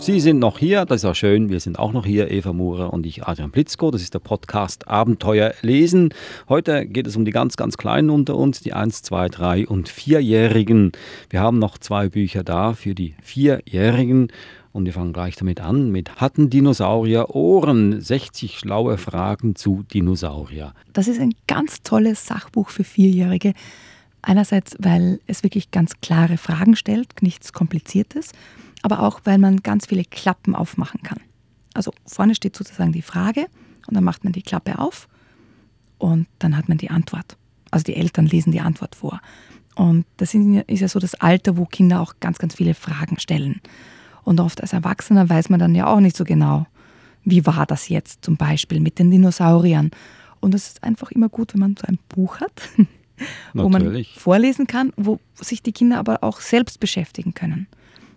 Sie 0.00 0.18
sind 0.18 0.38
noch 0.38 0.58
hier, 0.58 0.86
das 0.86 1.02
ist 1.02 1.04
auch 1.04 1.14
schön. 1.14 1.50
Wir 1.50 1.60
sind 1.60 1.78
auch 1.78 1.92
noch 1.92 2.06
hier, 2.06 2.30
Eva 2.30 2.54
Murer 2.54 2.90
und 2.90 3.04
ich, 3.04 3.24
Adrian 3.24 3.50
Blitzko. 3.50 3.90
Das 3.90 4.00
ist 4.00 4.14
der 4.14 4.18
Podcast 4.18 4.88
Abenteuer 4.88 5.52
lesen. 5.60 6.14
Heute 6.48 6.86
geht 6.86 7.06
es 7.06 7.16
um 7.16 7.26
die 7.26 7.32
ganz, 7.32 7.58
ganz 7.58 7.76
Kleinen 7.76 8.08
unter 8.08 8.34
uns, 8.34 8.60
die 8.60 8.72
1, 8.72 9.02
2, 9.02 9.28
3 9.28 9.66
und 9.68 9.90
4-Jährigen. 9.90 10.92
Wir 11.28 11.40
haben 11.40 11.58
noch 11.58 11.76
zwei 11.76 12.08
Bücher 12.08 12.42
da 12.42 12.72
für 12.72 12.94
die 12.94 13.14
4-Jährigen. 13.26 14.32
Und 14.72 14.86
wir 14.86 14.94
fangen 14.94 15.12
gleich 15.12 15.36
damit 15.36 15.60
an 15.60 15.90
mit 15.90 16.16
Hatten 16.16 16.48
Dinosaurier 16.48 17.34
Ohren? 17.34 18.00
60 18.00 18.58
schlaue 18.58 18.96
Fragen 18.96 19.54
zu 19.54 19.84
Dinosaurier. 19.92 20.72
Das 20.94 21.08
ist 21.08 21.20
ein 21.20 21.34
ganz 21.46 21.82
tolles 21.82 22.26
Sachbuch 22.26 22.70
für 22.70 22.84
Vierjährige. 22.84 23.52
Einerseits, 24.22 24.76
weil 24.78 25.20
es 25.26 25.42
wirklich 25.42 25.70
ganz 25.70 26.00
klare 26.00 26.38
Fragen 26.38 26.74
stellt, 26.74 27.20
nichts 27.20 27.52
Kompliziertes 27.52 28.32
aber 28.82 29.02
auch, 29.02 29.20
weil 29.24 29.38
man 29.38 29.58
ganz 29.58 29.86
viele 29.86 30.04
Klappen 30.04 30.54
aufmachen 30.54 31.02
kann. 31.02 31.20
Also 31.74 31.92
vorne 32.06 32.34
steht 32.34 32.56
sozusagen 32.56 32.92
die 32.92 33.02
Frage 33.02 33.46
und 33.86 33.94
dann 33.94 34.04
macht 34.04 34.24
man 34.24 34.32
die 34.32 34.42
Klappe 34.42 34.78
auf 34.78 35.08
und 35.98 36.26
dann 36.38 36.56
hat 36.56 36.68
man 36.68 36.78
die 36.78 36.90
Antwort. 36.90 37.36
Also 37.70 37.84
die 37.84 37.96
Eltern 37.96 38.26
lesen 38.26 38.52
die 38.52 38.60
Antwort 38.60 38.94
vor. 38.94 39.20
Und 39.76 40.04
das 40.16 40.34
ist 40.34 40.80
ja 40.80 40.88
so 40.88 40.98
das 40.98 41.14
Alter, 41.14 41.56
wo 41.56 41.64
Kinder 41.64 42.00
auch 42.00 42.14
ganz, 42.20 42.38
ganz 42.38 42.56
viele 42.56 42.74
Fragen 42.74 43.18
stellen. 43.18 43.60
Und 44.24 44.40
oft 44.40 44.60
als 44.60 44.72
Erwachsener 44.72 45.28
weiß 45.28 45.48
man 45.48 45.60
dann 45.60 45.74
ja 45.74 45.86
auch 45.86 46.00
nicht 46.00 46.16
so 46.16 46.24
genau, 46.24 46.66
wie 47.24 47.46
war 47.46 47.66
das 47.66 47.88
jetzt 47.88 48.24
zum 48.24 48.36
Beispiel 48.36 48.80
mit 48.80 48.98
den 48.98 49.10
Dinosauriern. 49.10 49.90
Und 50.40 50.54
es 50.54 50.68
ist 50.68 50.84
einfach 50.84 51.10
immer 51.12 51.28
gut, 51.28 51.54
wenn 51.54 51.60
man 51.60 51.76
so 51.76 51.86
ein 51.86 51.98
Buch 52.08 52.40
hat, 52.40 52.62
wo 53.54 53.68
Natürlich. 53.68 54.14
man 54.14 54.20
vorlesen 54.20 54.66
kann, 54.66 54.92
wo 54.96 55.20
sich 55.34 55.62
die 55.62 55.72
Kinder 55.72 55.98
aber 55.98 56.24
auch 56.24 56.40
selbst 56.40 56.80
beschäftigen 56.80 57.34
können 57.34 57.68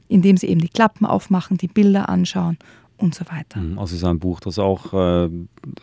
indem 0.07 0.38
sie 0.38 0.48
eben 0.48 0.62
die 0.62 0.69
Klappen 0.69 1.05
aufmachen, 1.05 1.57
die 1.57 1.67
Bilder 1.67 2.10
anschauen 2.10 2.57
und 2.98 3.13
so 3.13 3.25
weiter. 3.25 3.60
Mhm, 3.60 3.77
also 3.77 3.95
es 3.95 4.01
ist 4.01 4.07
ein 4.07 4.19
Buch, 4.19 4.39
das 4.39 4.60
auch 4.60 4.93
äh, 4.93 5.29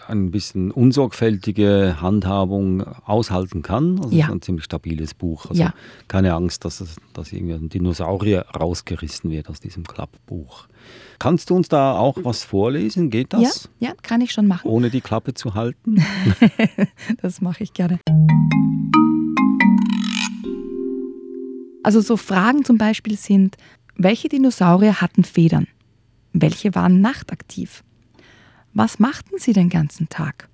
ein 0.09 0.31
bisschen 0.31 0.71
unsorgfältige 0.71 1.99
Handhabung 2.00 2.83
aushalten 3.05 3.62
kann. 3.62 3.99
Also 3.99 4.17
ja. 4.17 4.25
es 4.25 4.29
ist 4.29 4.35
ein 4.35 4.43
ziemlich 4.43 4.65
stabiles 4.65 5.15
Buch. 5.15 5.47
Also 5.47 5.62
ja. 5.62 5.75
keine 6.09 6.35
Angst, 6.35 6.65
dass, 6.65 6.81
es, 6.81 6.97
dass 7.12 7.33
irgendwie 7.33 7.55
ein 7.55 7.69
Dinosaurier 7.69 8.47
rausgerissen 8.59 9.31
wird 9.31 9.49
aus 9.49 9.61
diesem 9.61 9.85
Klappbuch. 9.85 10.67
Kannst 11.19 11.50
du 11.50 11.57
uns 11.57 11.69
da 11.69 11.99
auch 11.99 12.17
was 12.23 12.43
vorlesen? 12.45 13.11
Geht 13.11 13.35
das? 13.35 13.69
Ja, 13.79 13.91
ja 13.91 13.95
kann 14.03 14.23
ich 14.23 14.33
schon 14.33 14.47
machen. 14.47 14.69
Ohne 14.69 14.89
die 14.89 15.03
Klappe 15.03 15.35
zu 15.35 15.55
halten? 15.55 16.03
das 17.23 17.41
mache 17.41 17.62
ich 17.62 17.75
gerne. 17.75 17.99
Also 21.83 22.00
so 22.00 22.17
Fragen 22.17 22.65
zum 22.65 22.79
Beispiel 22.79 23.17
sind, 23.17 23.57
welche 24.02 24.30
Dinosaurier 24.30 25.02
hatten 25.02 25.25
Federn? 25.25 25.66
Welche 26.33 26.75
waren 26.75 27.02
nachtaktiv? 27.02 27.85
Was 28.73 28.99
machten 28.99 29.38
sie 29.38 29.52
den 29.52 29.69
ganzen 29.69 30.09
Tag? 30.09 30.49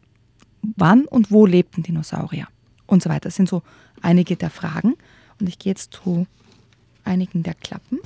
Wann 0.63 1.05
und 1.05 1.31
wo 1.31 1.47
lebten 1.47 1.85
Dinosaurier? 1.85 2.49
Und 2.87 3.05
so 3.05 3.09
weiter. 3.09 3.29
Das 3.29 3.37
sind 3.37 3.49
so 3.49 3.63
einige 4.03 4.37
der 4.37 4.51
Fragen. 4.51 4.97
Und 5.39 5.49
ich 5.49 5.61
gehe 5.61 5.71
jetzt 5.71 5.93
zu 5.93 6.27
einigen 7.05 7.45
der 7.45 7.55
Klappen. 7.55 8.01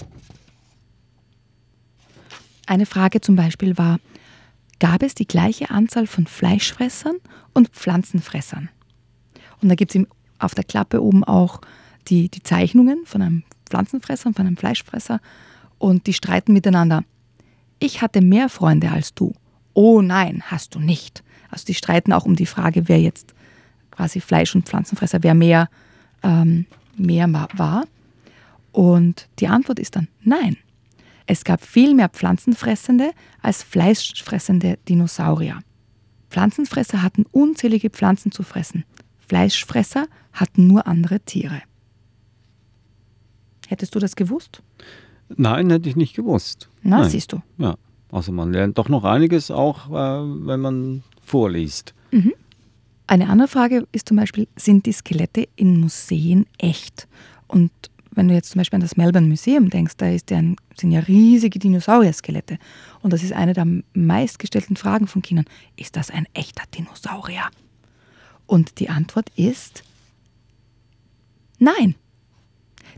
Eine 2.67 2.85
Frage 2.85 3.23
zum 3.23 3.35
Beispiel 3.35 3.79
war, 3.79 3.99
gab 4.79 5.03
es 5.03 5.15
die 5.15 5.27
gleiche 5.27 5.71
Anzahl 5.71 6.07
von 6.07 6.27
Fleischfressern 6.27 7.17
und 7.55 7.69
Pflanzenfressern? 7.69 8.69
Und 9.63 9.71
da 9.71 9.75
gibt 9.75 9.95
es 9.95 10.05
auf 10.39 10.55
der 10.55 10.65
Klappe 10.65 11.03
oben 11.03 11.25
auch 11.25 11.63
die, 12.09 12.29
die 12.29 12.43
Zeichnungen 12.43 13.05
von 13.05 13.23
einem 13.23 13.43
Pflanzenfresser 13.67 14.29
und 14.29 14.37
von 14.37 14.47
einem 14.47 14.57
Fleischfresser 14.57 15.21
und 15.79 16.07
die 16.07 16.13
streiten 16.13 16.53
miteinander. 16.53 17.05
Ich 17.79 18.03
hatte 18.03 18.21
mehr 18.21 18.49
Freunde 18.49 18.91
als 18.91 19.15
du. 19.15 19.33
Oh 19.73 20.03
nein, 20.03 20.43
hast 20.47 20.75
du 20.75 20.79
nicht. 20.79 21.23
Also 21.51 21.65
die 21.65 21.75
streiten 21.75 22.13
auch 22.13 22.27
um 22.27 22.37
die 22.37 22.47
Frage, 22.47 22.89
wer 22.89 23.01
jetzt 23.01 23.35
quasi 23.91 24.21
Fleisch- 24.21 24.55
und 24.55 24.67
Pflanzenfresser, 24.67 25.23
wer 25.23 25.35
mehr, 25.35 25.69
ähm, 26.23 26.67
mehr 26.97 27.33
war. 27.55 27.85
Und 28.73 29.29
die 29.39 29.49
Antwort 29.49 29.79
ist 29.79 29.97
dann 29.97 30.09
nein. 30.23 30.57
Es 31.27 31.45
gab 31.45 31.63
viel 31.63 31.95
mehr 31.95 32.09
Pflanzenfressende 32.09 33.13
als 33.41 33.63
fleischfressende 33.63 34.79
Dinosaurier. 34.89 35.61
Pflanzenfresser 36.29 37.03
hatten 37.03 37.25
unzählige 37.31 37.91
Pflanzen 37.91 38.33
zu 38.33 38.43
fressen. 38.43 38.85
Fleischfresser 39.29 40.07
hatten 40.33 40.67
nur 40.67 40.87
andere 40.87 41.21
Tiere. 41.21 41.63
Hättest 43.71 43.95
du 43.95 44.01
das 44.01 44.17
gewusst? 44.17 44.63
Nein, 45.29 45.71
hätte 45.71 45.89
ich 45.89 45.95
nicht 45.95 46.17
gewusst. 46.17 46.69
Na, 46.83 46.99
Nein. 46.99 47.11
siehst 47.11 47.33
du. 47.33 47.41
Ja, 47.57 47.77
also 48.11 48.33
man 48.33 48.53
lernt 48.53 48.79
doch 48.79 48.89
noch 48.89 49.05
einiges 49.05 49.53
auch, 49.53 49.91
äh, 49.91 50.47
wenn 50.47 50.59
man 50.59 51.05
vorliest. 51.23 51.95
Mhm. 52.11 52.33
Eine 53.07 53.29
andere 53.29 53.47
Frage 53.47 53.87
ist 53.93 54.09
zum 54.09 54.17
Beispiel, 54.17 54.49
sind 54.57 54.87
die 54.87 54.93
Skelette 54.93 55.47
in 55.55 55.79
Museen 55.79 56.47
echt? 56.59 57.07
Und 57.47 57.71
wenn 58.11 58.27
du 58.27 58.35
jetzt 58.35 58.51
zum 58.51 58.59
Beispiel 58.59 58.79
an 58.79 58.81
das 58.81 58.97
Melbourne 58.97 59.29
Museum 59.29 59.71
denkst, 59.71 59.97
da 59.99 60.09
ist 60.09 60.33
ja 60.33 60.39
ein, 60.39 60.57
sind 60.77 60.91
ja 60.91 60.99
riesige 60.99 61.61
Dinosaurier-Skelette. 61.61 62.59
Und 63.03 63.13
das 63.13 63.23
ist 63.23 63.33
eine 63.33 63.53
der 63.53 63.69
meistgestellten 63.95 64.75
Fragen 64.75 65.07
von 65.07 65.23
Kindern. 65.23 65.47
Ist 65.77 65.95
das 65.95 66.11
ein 66.11 66.27
echter 66.35 66.65
Dinosaurier? 66.77 67.49
Und 68.47 68.81
die 68.81 68.89
Antwort 68.89 69.31
ist 69.37 69.85
nein. 71.61 71.95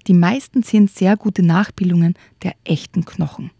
Die 0.08 0.14
meisten 0.14 0.64
sind 0.64 0.90
sehr 0.90 1.16
gute 1.16 1.44
Nachbildungen 1.44 2.14
der 2.42 2.54
echten 2.64 3.04
Knochen. 3.04 3.52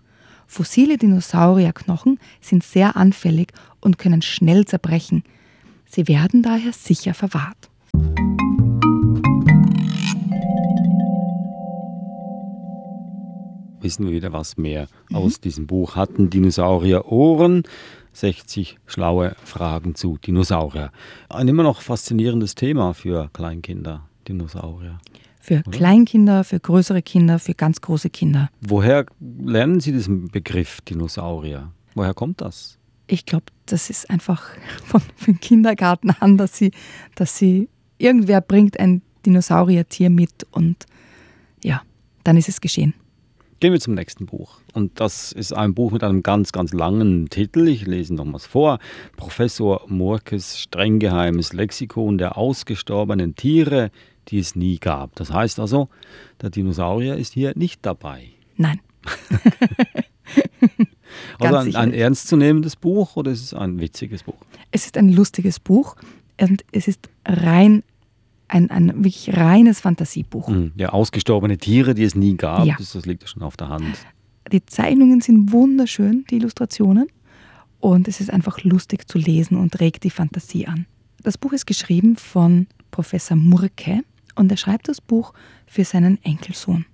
Fossile 0.46 0.99
Dinosaurierknochen 0.99 2.18
sind 2.40 2.64
sehr 2.64 2.96
anfällig 2.96 3.52
und 3.80 3.99
können 3.99 4.22
schnell 4.22 4.64
zerbrechen. 4.64 5.22
Sie 5.87 6.08
werden 6.08 6.42
daher 6.42 6.72
sicher 6.72 7.14
verwahrt. 7.14 7.70
Wissen 13.80 14.06
wir 14.06 14.12
wieder 14.12 14.32
was 14.32 14.56
mehr 14.56 14.88
mhm. 15.11 15.16
aus 15.16 15.40
diesem 15.40 15.66
Buch. 15.66 15.96
Hatten 15.96 16.28
Dinosaurier 16.28 17.06
Ohren? 17.11 17.62
60 18.14 18.78
schlaue 18.87 19.34
Fragen 19.44 19.94
zu 19.94 20.18
Dinosaurier. 20.18 20.92
Ein 21.28 21.49
immer 21.49 21.62
noch 21.62 21.80
faszinierendes 21.80 22.54
Thema 22.54 22.92
für 22.94 23.30
Kleinkinder, 23.32 24.06
Dinosaurier. 24.28 24.99
Für 25.42 25.54
Oder? 25.66 25.70
Kleinkinder, 25.72 26.44
für 26.44 26.61
größere 26.61 27.02
Kinder, 27.02 27.40
für 27.40 27.54
ganz 27.54 27.80
große 27.80 28.11
Kinder. 28.11 28.49
Woher 28.61 29.06
lernen 29.20 29.80
Sie 29.80 29.90
diesen 29.90 30.28
Begriff 30.28 30.80
Dinosaurier? 30.82 31.72
Woher 31.96 32.14
kommt 32.14 32.40
das? 32.40 32.78
Ich 33.08 33.26
glaube, 33.26 33.46
das 33.66 33.90
ist 33.90 34.08
einfach 34.08 34.50
von, 34.84 35.02
vom 35.16 35.40
Kindergarten 35.40 36.11
an, 36.11 36.38
dass 36.38 36.56
sie, 36.56 36.70
dass 37.16 37.37
sie 37.37 37.68
irgendwer 37.99 38.40
bringt 38.40 38.78
ein 38.78 39.02
Dinosauriertier 39.26 40.11
mit 40.11 40.46
und 40.52 40.87
ja, 41.64 41.82
dann 42.22 42.37
ist 42.37 42.49
es 42.49 42.61
geschehen. 42.61 42.94
Gehen 43.62 43.73
wir 43.73 43.78
zum 43.78 43.95
nächsten 43.95 44.26
Buch. 44.26 44.57
Und 44.73 44.99
das 44.99 45.31
ist 45.31 45.52
ein 45.52 45.73
Buch 45.73 45.92
mit 45.92 46.02
einem 46.02 46.25
ganz, 46.25 46.50
ganz 46.50 46.73
langen 46.73 47.31
Titel. 47.31 47.69
Ich 47.69 47.87
lese 47.87 48.12
nochmals 48.12 48.45
vor. 48.45 48.81
Professor 49.16 49.85
Murkes 49.87 50.59
streng 50.59 50.99
geheimes 50.99 51.52
Lexikon 51.52 52.19
der 52.19 52.37
ausgestorbenen 52.37 53.37
Tiere 53.37 53.92
die 54.26 54.40
es 54.40 54.57
nie 54.57 54.78
gab. 54.78 55.14
Das 55.14 55.33
heißt 55.33 55.61
also, 55.61 55.88
der 56.40 56.50
Dinosaurier 56.50 57.16
ist 57.16 57.35
hier 57.35 57.52
nicht 57.54 57.87
dabei. 57.87 58.31
Nein. 58.57 58.81
also 61.38 61.57
ein, 61.57 61.76
ein 61.76 61.92
ernstzunehmendes 61.92 62.75
Buch 62.75 63.14
oder 63.14 63.31
ist 63.31 63.42
es 63.42 63.54
ein 63.54 63.78
witziges 63.78 64.25
Buch? 64.25 64.45
Es 64.73 64.87
ist 64.87 64.97
ein 64.97 65.09
lustiges 65.09 65.61
Buch 65.61 65.95
und 66.40 66.64
es 66.73 66.88
ist 66.88 67.09
rein 67.25 67.85
ein, 68.52 68.71
ein 68.71 68.88
wirklich 68.97 69.35
reines 69.35 69.80
Fantasiebuch. 69.80 70.49
Hm, 70.49 70.73
ja, 70.76 70.90
ausgestorbene 70.90 71.56
Tiere, 71.56 71.94
die 71.94 72.04
es 72.04 72.14
nie 72.14 72.37
gab, 72.37 72.66
ja. 72.66 72.75
das, 72.76 72.92
das 72.92 73.06
liegt 73.06 73.23
ja 73.23 73.28
schon 73.28 73.42
auf 73.42 73.56
der 73.56 73.71
Hand. 73.71 73.97
Die 74.52 74.64
Zeichnungen 74.66 75.23
sind 75.23 75.52
wunderschön, 75.52 76.26
die 76.30 76.37
Illustrationen. 76.37 77.06
Und 77.80 78.09
es 78.09 78.21
ist 78.21 78.30
einfach 78.30 78.62
lustig 78.62 79.09
zu 79.09 79.18
lesen 79.18 79.56
und 79.56 79.80
regt 79.80 80.04
die 80.04 80.11
Fantasie 80.11 80.66
an. 80.66 80.87
Das 81.23 81.38
Buch 81.38 81.52
ist 81.52 81.66
geschrieben 81.66 82.16
von 82.16 82.66
Professor 82.90 83.37
Murke 83.37 84.02
und 84.35 84.50
er 84.50 84.56
schreibt 84.56 84.88
das 84.88 85.00
Buch 85.00 85.32
für 85.66 85.85
seinen 85.85 86.23
Enkelsohn. 86.23 86.85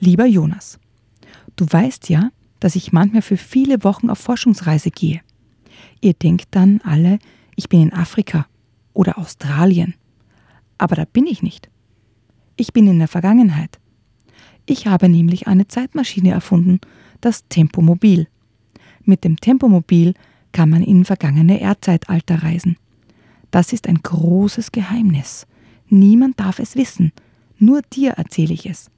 Lieber 0.00 0.26
Jonas, 0.26 0.80
du 1.54 1.64
weißt 1.70 2.08
ja, 2.08 2.30
dass 2.60 2.74
ich 2.74 2.92
manchmal 2.92 3.22
für 3.22 3.36
viele 3.36 3.84
Wochen 3.84 4.10
auf 4.10 4.18
Forschungsreise 4.18 4.90
gehe. 4.90 5.20
Ihr 6.02 6.12
denkt 6.12 6.48
dann 6.50 6.80
alle, 6.82 7.18
ich 7.56 7.70
bin 7.70 7.80
in 7.80 7.92
Afrika 7.92 8.46
oder 8.92 9.16
Australien. 9.16 9.94
Aber 10.76 10.96
da 10.96 11.04
bin 11.04 11.26
ich 11.26 11.42
nicht. 11.42 11.70
Ich 12.56 12.72
bin 12.72 12.86
in 12.86 12.98
der 12.98 13.08
Vergangenheit. 13.08 13.78
Ich 14.66 14.86
habe 14.86 15.08
nämlich 15.08 15.46
eine 15.46 15.68
Zeitmaschine 15.68 16.32
erfunden, 16.32 16.80
das 17.20 17.48
Tempomobil. 17.48 18.28
Mit 19.04 19.24
dem 19.24 19.36
Tempomobil 19.38 20.14
kann 20.50 20.70
man 20.70 20.82
in 20.82 21.04
vergangene 21.04 21.60
Erdzeitalter 21.60 22.42
reisen. 22.42 22.76
Das 23.52 23.72
ist 23.72 23.88
ein 23.88 24.00
großes 24.02 24.72
Geheimnis. 24.72 25.46
Niemand 25.88 26.40
darf 26.40 26.58
es 26.58 26.74
wissen, 26.74 27.12
nur 27.58 27.82
dir 27.82 28.12
erzähle 28.12 28.54
ich 28.54 28.66
es. 28.66 28.90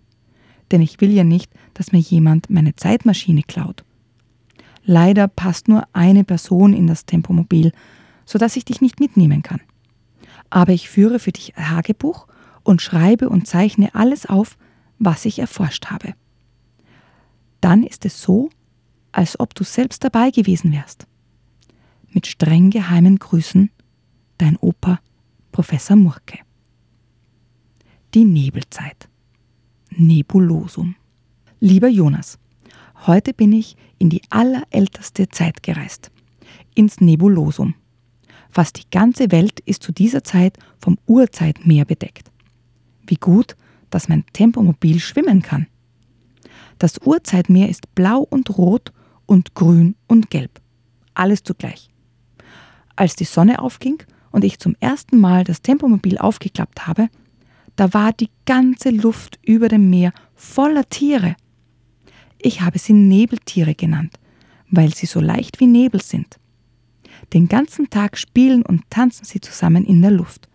Denn 0.71 0.81
ich 0.81 1.01
will 1.03 1.13
ja 1.13 1.25
nicht, 1.25 1.53
dass 1.75 1.93
mir 1.93 1.99
jemand 1.99 2.49
meine 2.49 2.75
Zeitmaschine 2.75 3.43
klaut. 3.43 3.85
Leider 4.85 5.29
passt 5.29 5.69
nur 5.69 5.87
eine 5.93 6.25
Person 6.25 6.75
in 6.75 6.87
das 6.87 7.07
Tempomobil, 7.07 7.73
sodass 8.26 8.57
ich 8.57 8.64
dich 8.64 8.81
nicht 8.81 9.00
mitnehmen 9.00 9.43
kann. 9.43 9.61
Aber 10.50 10.73
ich 10.73 10.88
führe 10.88 11.19
für 11.19 11.33
dich 11.33 11.55
Tagebuch 11.57 12.26
und 12.62 12.83
schreibe 12.83 13.29
und 13.29 13.47
zeichne 13.47 13.95
alles 13.95 14.26
auf, 14.26 14.57
was 14.99 15.25
ich 15.25 15.38
erforscht 15.38 15.87
habe. 15.87 16.14
Dann 17.61 17.83
ist 17.83 18.05
es 18.05 18.21
so, 18.21 18.50
als 19.12 19.41
ob 19.41 19.55
du 19.55 19.64
selbst 19.64 20.05
dabei 20.05 20.31
gewesen 20.31 20.73
wärst. 20.73 21.07
Mit 22.11 22.26
streng 22.26 22.71
geheimen 22.71 23.19
Grüßen, 23.19 23.71
dein 24.38 24.57
Opa, 24.59 25.00
Professor 25.50 25.97
Murke. 25.97 26.38
Die 28.12 28.25
Nebelzeit. 28.25 29.09
Nebulosum. 29.91 30.97
Lieber 31.61 31.88
Jonas, 31.88 32.38
heute 33.07 33.33
bin 33.33 33.53
ich 33.53 33.77
in 33.99 34.11
die 34.11 34.23
allerälteste 34.31 35.29
Zeit 35.29 35.63
gereist, 35.63 36.11
ins 36.75 37.01
Nebulosum. 37.01 37.75
Fast 38.51 38.79
die 38.79 38.91
ganze 38.91 39.33
Welt 39.33 39.61
ist 39.61 39.83
zu 39.83 39.93
dieser 39.93 40.23
Zeit 40.23 40.59
vom 40.79 40.99
Urzeitmeer 41.07 41.85
bedeckt. 41.85 42.31
Wie 43.07 43.17
gut, 43.17 43.57
dass 43.91 44.09
mein 44.09 44.25
Tempomobil 44.33 45.01
schwimmen 45.01 45.43
kann. 45.43 45.67
Das 46.79 46.99
Urzeitmeer 46.99 47.69
ist 47.69 47.95
blau 47.95 48.21
und 48.21 48.57
rot 48.57 48.93
und 49.27 49.55
grün 49.55 49.97
und 50.07 50.31
gelb. 50.31 50.61
Alles 51.15 51.43
zugleich. 51.43 51.91
Als 52.97 53.17
die 53.17 53.25
Sonne 53.25 53.61
aufging 53.61 54.03
und 54.31 54.45
ich 54.45 54.59
zum 54.59 54.77
ersten 54.81 55.19
Mal 55.19 55.45
das 55.45 55.63
Tempomobil 55.63 56.19
aufgeklappt 56.19 56.87
habe, 56.87 57.09
da 57.77 57.93
war 57.93 58.13
die 58.13 58.31
ganze 58.47 58.91
Luft 58.91 59.39
über 59.43 59.69
dem 59.69 59.91
Meer 59.91 60.13
voller 60.35 60.89
Tiere. 60.89 61.37
Ich 62.38 62.61
habe 62.61 62.79
sie 62.79 62.93
Nebeltiere 62.93 63.75
genannt, 63.75 64.19
weil 64.71 64.95
sie 64.95 65.07
so 65.07 65.21
leicht 65.21 65.61
wie 65.61 65.67
Nebel 65.67 66.03
sind. 66.03 66.38
Den 67.33 67.49
ganzen 67.49 67.91
Tag 67.91 68.19
spielen 68.19 68.62
und 68.62 68.83
tanzen 68.91 69.25
sie 69.25 69.41
zusammen 69.41 69.85
in 69.85 70.03
der 70.03 70.11
Luft. 70.11 70.49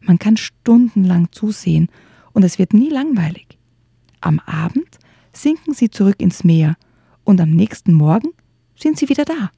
Man 0.00 0.18
kann 0.18 0.36
stundenlang 0.36 1.28
zusehen 1.32 1.88
und 2.32 2.44
es 2.44 2.58
wird 2.58 2.72
nie 2.72 2.90
langweilig. 2.90 3.58
Am 4.20 4.38
Abend 4.40 4.98
sinken 5.32 5.74
sie 5.74 5.90
zurück 5.90 6.20
ins 6.20 6.44
Meer 6.44 6.76
und 7.24 7.40
am 7.40 7.50
nächsten 7.50 7.92
Morgen 7.92 8.30
sind 8.76 8.98
sie 8.98 9.08
wieder 9.08 9.24
da. 9.24 9.50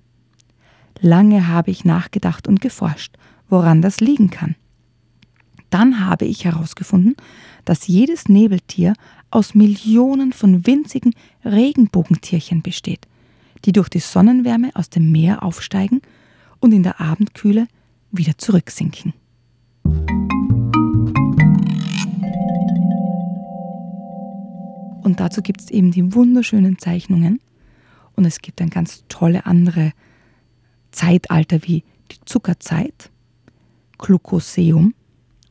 Lange 1.00 1.48
habe 1.48 1.70
ich 1.70 1.84
nachgedacht 1.84 2.48
und 2.48 2.60
geforscht, 2.60 3.16
woran 3.48 3.82
das 3.82 4.00
liegen 4.00 4.30
kann. 4.30 4.56
Dann 5.70 6.06
habe 6.06 6.24
ich 6.24 6.44
herausgefunden, 6.44 7.16
dass 7.64 7.86
jedes 7.86 8.28
Nebeltier 8.28 8.94
aus 9.30 9.54
Millionen 9.54 10.32
von 10.32 10.66
winzigen 10.66 11.14
Regenbogentierchen 11.46 12.62
besteht, 12.62 13.06
die 13.64 13.72
durch 13.72 13.88
die 13.88 14.00
Sonnenwärme 14.00 14.70
aus 14.74 14.90
dem 14.90 15.10
Meer 15.12 15.42
aufsteigen 15.42 16.02
und 16.60 16.72
in 16.72 16.82
der 16.82 17.00
Abendkühle 17.00 17.68
wieder 18.10 18.36
zurücksinken. 18.36 19.14
Und 25.02 25.20
dazu 25.20 25.40
gibt 25.40 25.60
es 25.60 25.70
eben 25.70 25.92
die 25.92 26.14
wunderschönen 26.14 26.78
Zeichnungen. 26.78 27.40
Und 28.16 28.24
es 28.24 28.40
gibt 28.40 28.60
dann 28.60 28.70
ganz 28.70 29.04
tolle 29.08 29.46
andere 29.46 29.92
Zeitalter 30.90 31.62
wie 31.62 31.84
die 32.10 32.16
Zuckerzeit, 32.24 33.10
Glucoseum 33.98 34.94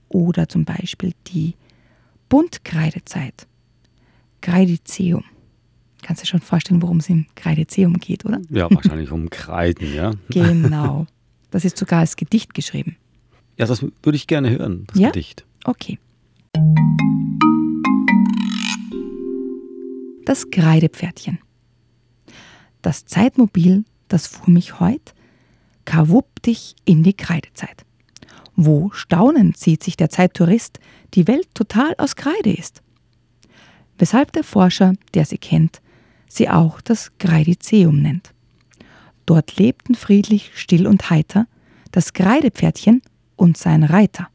oder 0.09 0.49
zum 0.49 0.65
Beispiel 0.65 1.13
die 1.27 1.55
Buntkreidezeit, 2.27 3.47
Kreidizeum. 4.41 5.23
Kannst 6.05 6.21
du 6.21 6.27
schon 6.27 6.39
vorstellen, 6.41 6.83
worum 6.83 6.97
es 6.97 7.09
im 7.09 7.25
Kreidizeum 7.33 7.95
geht, 7.95 8.25
oder? 8.25 8.39
Ja, 8.51 8.69
wahrscheinlich 8.69 9.09
um 9.09 9.27
Kreiden, 9.31 9.91
ja. 9.91 10.11
Genau. 10.29 11.07
Das 11.49 11.65
ist 11.65 11.79
sogar 11.79 12.01
als 12.01 12.15
Gedicht 12.15 12.53
geschrieben. 12.53 12.95
Ja, 13.57 13.65
das 13.65 13.81
würde 13.81 14.15
ich 14.15 14.27
gerne 14.27 14.51
hören, 14.51 14.83
das 14.85 14.99
Ja? 14.99 15.07
Gedicht. 15.07 15.45
Okay. 15.63 15.97
Das 20.25 20.51
Kreidepferdchen. 20.51 21.39
Das 22.83 23.05
Zeitmobil, 23.05 23.83
das 24.07 24.27
fuhr 24.27 24.53
mich 24.53 24.79
heut, 24.79 25.15
kawupp 25.85 26.43
dich 26.43 26.75
in 26.85 27.01
die 27.01 27.15
Kreidezeit. 27.15 27.83
Wo 28.55 28.91
staunend 28.91 29.57
sieht 29.57 29.81
sich 29.81 29.97
der 29.97 30.11
Zeittourist, 30.11 30.79
die 31.15 31.27
Welt 31.27 31.47
total 31.55 31.95
aus 31.97 32.15
Kreide 32.15 32.51
ist. 32.53 32.83
Weshalb 33.97 34.33
der 34.33 34.43
Forscher, 34.43 34.93
der 35.15 35.25
sie 35.25 35.39
kennt, 35.39 35.81
sie 36.35 36.49
auch 36.49 36.81
das 36.81 37.11
Kreidizeum 37.17 38.01
nennt. 38.01 38.33
Dort 39.25 39.57
lebten 39.57 39.95
friedlich, 39.95 40.51
still 40.55 40.87
und 40.87 41.09
heiter 41.09 41.47
das 41.91 42.11
Kreidepferdchen 42.11 43.01
und 43.37 43.57
sein 43.57 43.83
Reiter. 43.83 44.27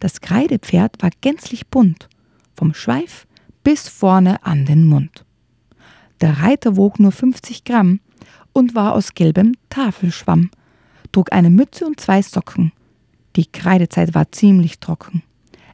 Das 0.00 0.20
Kreidepferd 0.20 1.02
war 1.02 1.10
gänzlich 1.22 1.68
bunt, 1.68 2.10
vom 2.54 2.74
Schweif 2.74 3.26
bis 3.62 3.88
vorne 3.88 4.44
an 4.44 4.66
den 4.66 4.86
Mund. 4.86 5.24
Der 6.20 6.40
Reiter 6.40 6.76
wog 6.76 7.00
nur 7.00 7.10
50 7.10 7.64
Gramm 7.64 8.00
und 8.52 8.74
war 8.74 8.92
aus 8.92 9.14
gelbem 9.14 9.54
Tafelschwamm, 9.70 10.50
trug 11.10 11.32
eine 11.32 11.48
Mütze 11.48 11.86
und 11.86 11.98
zwei 11.98 12.20
Socken. 12.20 12.72
Die 13.36 13.46
Kreidezeit 13.46 14.14
war 14.14 14.30
ziemlich 14.30 14.78
trocken. 14.78 15.22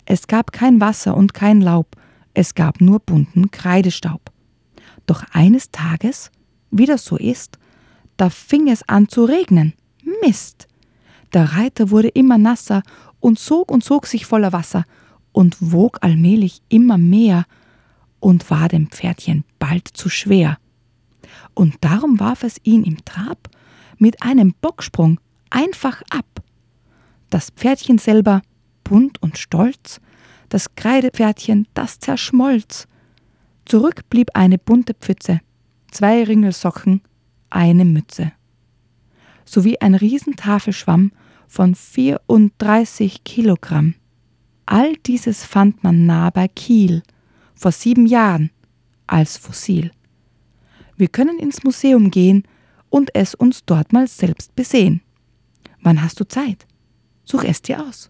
Es 0.06 0.28
gab 0.28 0.52
kein 0.52 0.80
Wasser 0.80 1.16
und 1.16 1.34
kein 1.34 1.60
Laub, 1.60 1.96
es 2.34 2.54
gab 2.54 2.80
nur 2.80 3.00
bunten 3.00 3.50
Kreidestaub. 3.50 4.30
Doch 5.10 5.24
eines 5.32 5.72
Tages, 5.72 6.30
wie 6.70 6.86
das 6.86 7.04
so 7.04 7.16
ist, 7.16 7.58
da 8.16 8.30
fing 8.30 8.68
es 8.68 8.88
an 8.88 9.08
zu 9.08 9.24
regnen. 9.24 9.72
Mist! 10.22 10.68
Der 11.32 11.56
Reiter 11.56 11.90
wurde 11.90 12.06
immer 12.06 12.38
nasser 12.38 12.84
und 13.18 13.36
sog 13.36 13.72
und 13.72 13.82
sog 13.82 14.06
sich 14.06 14.24
voller 14.24 14.52
Wasser 14.52 14.84
und 15.32 15.56
wog 15.58 15.98
allmählich 16.02 16.62
immer 16.68 16.96
mehr 16.96 17.44
und 18.20 18.48
war 18.52 18.68
dem 18.68 18.86
Pferdchen 18.86 19.42
bald 19.58 19.88
zu 19.88 20.08
schwer. 20.08 20.58
Und 21.54 21.74
darum 21.80 22.20
warf 22.20 22.44
es 22.44 22.58
ihn 22.62 22.84
im 22.84 23.04
Trab 23.04 23.50
mit 23.98 24.22
einem 24.22 24.54
Bocksprung 24.60 25.18
einfach 25.50 26.02
ab. 26.10 26.40
Das 27.30 27.50
Pferdchen 27.50 27.98
selber, 27.98 28.42
bunt 28.84 29.20
und 29.20 29.38
stolz, 29.38 30.00
das 30.50 30.76
Kreidepferdchen, 30.76 31.66
das 31.74 31.98
zerschmolz. 31.98 32.86
Zurück 33.70 34.10
blieb 34.10 34.30
eine 34.34 34.58
bunte 34.58 34.94
Pfütze, 34.94 35.42
zwei 35.92 36.24
Ringelsocken, 36.24 37.02
eine 37.50 37.84
Mütze. 37.84 38.32
Sowie 39.44 39.78
ein 39.78 39.94
Riesentafelschwamm 39.94 41.12
von 41.46 41.76
34 41.76 43.22
Kilogramm. 43.22 43.94
All 44.66 44.96
dieses 45.06 45.44
fand 45.44 45.84
man 45.84 46.04
nah 46.04 46.30
bei 46.30 46.48
Kiel, 46.48 47.04
vor 47.54 47.70
sieben 47.70 48.06
Jahren, 48.06 48.50
als 49.06 49.36
Fossil. 49.36 49.92
Wir 50.96 51.06
können 51.06 51.38
ins 51.38 51.62
Museum 51.62 52.10
gehen 52.10 52.42
und 52.88 53.14
es 53.14 53.36
uns 53.36 53.64
dort 53.66 53.92
mal 53.92 54.08
selbst 54.08 54.56
besehen. 54.56 55.00
Wann 55.80 56.02
hast 56.02 56.18
du 56.18 56.26
Zeit? 56.26 56.66
Such 57.24 57.44
es 57.44 57.62
dir 57.62 57.86
aus. 57.86 58.09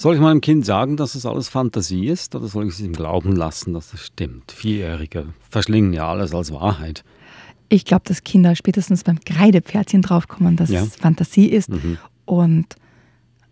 Soll 0.00 0.14
ich 0.14 0.20
meinem 0.22 0.40
Kind 0.40 0.64
sagen, 0.64 0.96
dass 0.96 1.14
es 1.14 1.26
alles 1.26 1.50
Fantasie 1.50 2.06
ist 2.06 2.34
oder 2.34 2.46
soll 2.48 2.64
ich 2.66 2.70
es 2.72 2.80
ihm 2.80 2.94
glauben 2.94 3.36
lassen, 3.36 3.74
dass 3.74 3.92
es 3.92 4.00
stimmt? 4.00 4.50
Vierjährige 4.50 5.26
verschlingen 5.50 5.92
ja 5.92 6.08
alles 6.08 6.34
als 6.34 6.50
Wahrheit. 6.54 7.04
Ich 7.68 7.84
glaube, 7.84 8.04
dass 8.06 8.24
Kinder 8.24 8.56
spätestens 8.56 9.04
beim 9.04 9.20
Kreidepferdchen 9.20 10.00
draufkommen, 10.00 10.56
dass 10.56 10.70
Ja. 10.70 10.84
es 10.84 10.96
Fantasie 10.96 11.48
ist 11.50 11.68
Mhm. 11.68 11.98
und 12.24 12.76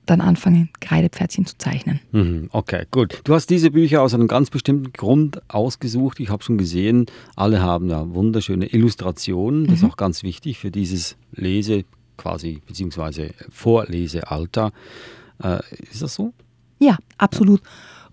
dann 0.06 0.22
anfangen, 0.22 0.70
Kreidepferdchen 0.80 1.44
zu 1.44 1.58
zeichnen. 1.58 2.00
Mhm, 2.12 2.48
Okay, 2.50 2.86
gut. 2.90 3.20
Du 3.24 3.34
hast 3.34 3.50
diese 3.50 3.70
Bücher 3.70 4.00
aus 4.00 4.14
einem 4.14 4.26
ganz 4.26 4.48
bestimmten 4.48 4.94
Grund 4.94 5.42
ausgesucht. 5.48 6.18
Ich 6.18 6.30
habe 6.30 6.42
schon 6.42 6.56
gesehen, 6.56 7.04
alle 7.36 7.60
haben 7.60 7.90
ja 7.90 8.08
wunderschöne 8.14 8.72
Illustrationen. 8.72 9.66
Das 9.66 9.80
ist 9.80 9.84
auch 9.84 9.98
ganz 9.98 10.22
wichtig 10.22 10.58
für 10.58 10.70
dieses 10.70 11.18
Lese 11.32 11.84
quasi 12.16 12.62
beziehungsweise 12.66 13.32
Vorlesealter. 13.50 14.72
Äh, 15.42 15.60
ist 15.90 16.02
das 16.02 16.14
so? 16.14 16.32
Ja, 16.78 16.98
absolut. 17.16 17.62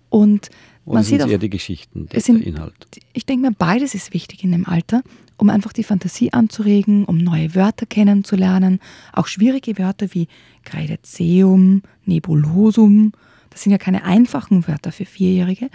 Und 0.09 0.49
Oder 0.85 0.95
Man 0.95 1.03
sieht 1.03 1.21
auch- 1.23 1.27
eher 1.27 1.39
die 1.39 1.49
Geschichten, 1.49 2.07
der 2.09 2.21
sind- 2.21 2.43
Inhalt? 2.45 2.73
Ich 3.13 3.25
denke 3.25 3.47
mir, 3.49 3.55
beides 3.57 3.95
ist 3.95 4.13
wichtig 4.13 4.43
in 4.43 4.51
dem 4.51 4.67
Alter, 4.67 5.01
um 5.37 5.49
einfach 5.49 5.73
die 5.73 5.83
Fantasie 5.83 6.31
anzuregen, 6.31 7.05
um 7.05 7.17
neue 7.17 7.55
Wörter 7.55 7.87
kennenzulernen. 7.87 8.79
Auch 9.11 9.25
schwierige 9.25 9.79
Wörter 9.79 10.13
wie 10.13 10.27
Graedezeum, 10.63 11.81
Nebulosum. 12.05 13.11
Das 13.49 13.63
sind 13.63 13.71
ja 13.71 13.77
keine 13.77 14.03
einfachen 14.03 14.67
Wörter 14.67 14.91
für 14.91 15.05
Vierjährige. 15.05 15.69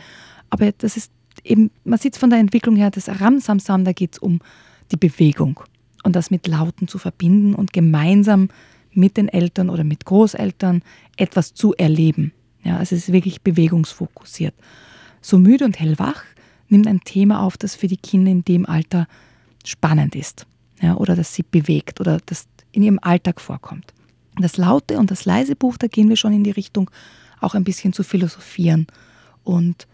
Aber 0.48 0.70
das 0.72 0.96
ist 0.96 1.10
eben, 1.44 1.70
man 1.84 1.98
sieht 1.98 2.14
es 2.14 2.18
von 2.20 2.30
der 2.30 2.38
Entwicklung 2.38 2.76
her, 2.76 2.90
das 2.90 3.08
Ramsamsam, 3.08 3.84
da 3.84 3.92
geht 3.92 4.12
es 4.14 4.18
um 4.18 4.40
die 4.92 4.96
Bewegung 4.96 5.60
und 6.04 6.14
das 6.16 6.30
mit 6.30 6.46
Lauten 6.46 6.88
zu 6.88 6.98
verbinden 6.98 7.54
und 7.54 7.72
gemeinsam 7.72 8.48
mit 8.92 9.16
den 9.16 9.28
Eltern 9.28 9.70
oder 9.70 9.84
mit 9.84 10.04
Großeltern 10.04 10.82
etwas 11.16 11.54
zu 11.54 11.74
erleben. 11.74 12.32
Ja, 12.62 12.76
also 12.76 12.94
es 12.94 13.08
ist 13.08 13.12
wirklich 13.12 13.42
bewegungsfokussiert. 13.42 14.54
So 15.20 15.38
müde 15.38 15.64
und 15.64 15.78
hellwach 15.78 16.24
nimmt 16.68 16.86
ein 16.86 17.00
Thema 17.00 17.40
auf, 17.40 17.56
das 17.56 17.74
für 17.74 17.88
die 17.88 17.96
Kinder 17.96 18.30
in 18.30 18.44
dem 18.44 18.66
Alter 18.66 19.06
spannend 19.64 20.14
ist 20.14 20.46
ja, 20.80 20.96
oder 20.96 21.16
das 21.16 21.34
sie 21.34 21.44
bewegt 21.48 22.00
oder 22.00 22.18
das 22.26 22.48
in 22.72 22.82
ihrem 22.82 22.98
Alltag 23.02 23.40
vorkommt. 23.40 23.92
Das 24.36 24.56
laute 24.56 24.98
und 24.98 25.10
das 25.10 25.24
leise 25.24 25.56
Buch, 25.56 25.76
da 25.76 25.86
gehen 25.86 26.08
wir 26.08 26.16
schon 26.16 26.32
in 26.32 26.44
die 26.44 26.50
Richtung, 26.50 26.90
auch 27.40 27.54
ein 27.54 27.64
bisschen 27.64 27.92
zu 27.92 28.02
philosophieren 28.02 28.86
und 29.44 29.86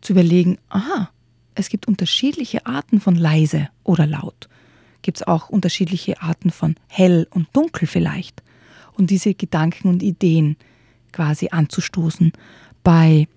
zu 0.00 0.12
überlegen, 0.12 0.58
aha, 0.68 1.10
es 1.54 1.68
gibt 1.68 1.88
unterschiedliche 1.88 2.66
Arten 2.66 3.00
von 3.00 3.16
leise 3.16 3.68
oder 3.84 4.06
laut. 4.06 4.48
Gibt 5.02 5.18
es 5.18 5.26
auch 5.26 5.48
unterschiedliche 5.48 6.20
Arten 6.22 6.50
von 6.50 6.76
hell 6.88 7.26
und 7.30 7.48
dunkel 7.52 7.86
vielleicht. 7.86 8.42
Und 8.92 9.10
diese 9.10 9.34
Gedanken 9.34 9.88
und 9.88 10.02
Ideen 10.02 10.56
quasi 11.12 11.48
anzustoßen. 11.50 12.32
Bei 12.82 13.28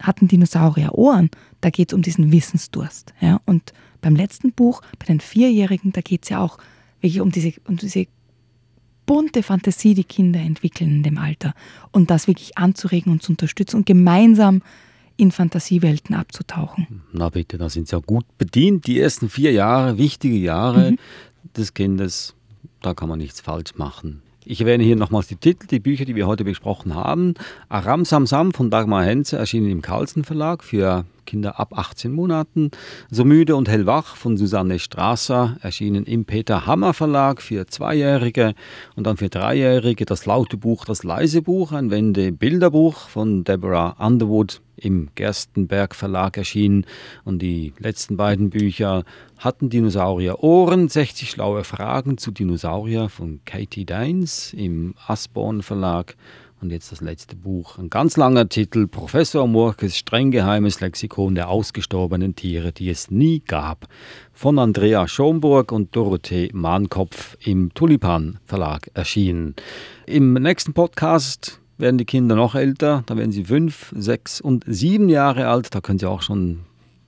hatten 0.00 0.28
Dinosaurier 0.28 0.94
Ohren, 0.94 1.30
da 1.60 1.70
geht 1.70 1.90
es 1.90 1.94
um 1.94 2.02
diesen 2.02 2.32
Wissensdurst. 2.32 3.14
Ja? 3.20 3.40
Und 3.44 3.72
beim 4.00 4.16
letzten 4.16 4.52
Buch, 4.52 4.82
bei 4.98 5.06
den 5.06 5.20
Vierjährigen, 5.20 5.92
da 5.92 6.00
geht 6.00 6.24
es 6.24 6.30
ja 6.30 6.40
auch 6.40 6.58
wirklich 7.00 7.20
um 7.20 7.30
diese, 7.30 7.52
um 7.66 7.76
diese 7.76 8.06
bunte 9.06 9.42
Fantasie, 9.42 9.94
die 9.94 10.04
Kinder 10.04 10.40
entwickeln 10.40 10.90
in 10.90 11.02
dem 11.02 11.18
Alter. 11.18 11.54
Und 11.92 12.10
das 12.10 12.26
wirklich 12.26 12.56
anzuregen 12.56 13.12
und 13.12 13.22
zu 13.22 13.32
unterstützen 13.32 13.76
und 13.76 13.86
gemeinsam 13.86 14.62
in 15.20 15.30
Fantasiewelten 15.30 16.14
abzutauchen. 16.14 17.02
Na 17.12 17.28
bitte, 17.28 17.58
da 17.58 17.68
sind 17.68 17.88
Sie 17.88 17.94
ja 17.94 18.00
gut 18.00 18.24
bedient. 18.38 18.86
Die 18.86 18.98
ersten 18.98 19.28
vier 19.28 19.52
Jahre, 19.52 19.98
wichtige 19.98 20.36
Jahre 20.36 20.96
des 21.56 21.74
Kindes, 21.74 22.34
da 22.80 22.94
kann 22.94 23.08
man 23.08 23.18
nichts 23.18 23.40
falsch 23.40 23.74
machen. 23.76 24.22
Ich 24.46 24.60
erwähne 24.60 24.82
hier 24.82 24.96
nochmals 24.96 25.26
die 25.26 25.36
Titel, 25.36 25.66
die 25.66 25.80
Bücher, 25.80 26.06
die 26.06 26.16
wir 26.16 26.26
heute 26.26 26.44
besprochen 26.44 26.94
haben. 26.94 27.34
Aram 27.68 28.06
Samsam 28.06 28.52
von 28.52 28.70
Dagmar 28.70 29.04
Henze 29.04 29.36
erschienen 29.36 29.70
im 29.70 29.82
Carlsen 29.82 30.24
Verlag 30.24 30.64
für 30.64 31.04
Kinder 31.26 31.60
ab 31.60 31.78
18 31.78 32.10
Monaten. 32.10 32.70
So 33.10 33.24
müde 33.24 33.54
und 33.54 33.68
hellwach 33.68 34.16
von 34.16 34.38
Susanne 34.38 34.78
Strasser 34.78 35.58
erschienen 35.60 36.04
im 36.04 36.24
Peter 36.24 36.66
Hammer 36.66 36.94
Verlag 36.94 37.42
für 37.42 37.66
Zweijährige 37.66 38.54
und 38.96 39.06
dann 39.06 39.18
für 39.18 39.28
Dreijährige 39.28 40.06
das 40.06 40.24
laute 40.24 40.56
Buch, 40.56 40.86
das 40.86 41.04
leise 41.04 41.42
Buch, 41.42 41.72
ein 41.72 41.90
Wende-Bilderbuch 41.90 43.08
von 43.08 43.44
Deborah 43.44 43.90
Underwood 44.04 44.62
im 44.80 45.08
Gerstenberg 45.14 45.94
Verlag 45.94 46.36
erschienen. 46.36 46.86
Und 47.24 47.40
die 47.40 47.72
letzten 47.78 48.16
beiden 48.16 48.50
Bücher 48.50 49.04
hatten 49.38 49.70
Dinosaurier 49.70 50.42
Ohren, 50.42 50.88
60 50.88 51.30
schlaue 51.30 51.64
Fragen 51.64 52.18
zu 52.18 52.30
Dinosaurier 52.30 53.08
von 53.08 53.40
Katie 53.44 53.86
Dines 53.86 54.52
im 54.52 54.94
Asborn 55.06 55.62
Verlag. 55.62 56.16
Und 56.60 56.72
jetzt 56.72 56.92
das 56.92 57.00
letzte 57.00 57.36
Buch, 57.36 57.78
ein 57.78 57.88
ganz 57.88 58.18
langer 58.18 58.46
Titel, 58.50 58.86
Professor 58.86 59.46
Murkes 59.46 59.96
streng 59.96 60.30
geheimes 60.30 60.80
Lexikon 60.80 61.34
der 61.34 61.48
ausgestorbenen 61.48 62.36
Tiere, 62.36 62.70
die 62.70 62.90
es 62.90 63.10
nie 63.10 63.40
gab, 63.40 63.88
von 64.34 64.58
Andrea 64.58 65.08
Schomburg 65.08 65.72
und 65.72 65.96
Dorothee 65.96 66.50
Mahnkopf 66.52 67.38
im 67.40 67.72
Tulipan 67.72 68.40
Verlag 68.44 68.90
erschienen. 68.92 69.54
Im 70.04 70.34
nächsten 70.34 70.74
Podcast 70.74 71.59
werden 71.80 71.98
die 71.98 72.04
Kinder 72.04 72.36
noch 72.36 72.54
älter, 72.54 73.02
da 73.06 73.16
werden 73.16 73.32
sie 73.32 73.44
fünf, 73.44 73.92
sechs 73.96 74.40
und 74.40 74.64
sieben 74.66 75.08
Jahre 75.08 75.48
alt, 75.48 75.74
da 75.74 75.80
können 75.80 75.98
sie 75.98 76.08
auch 76.08 76.22
schon 76.22 76.60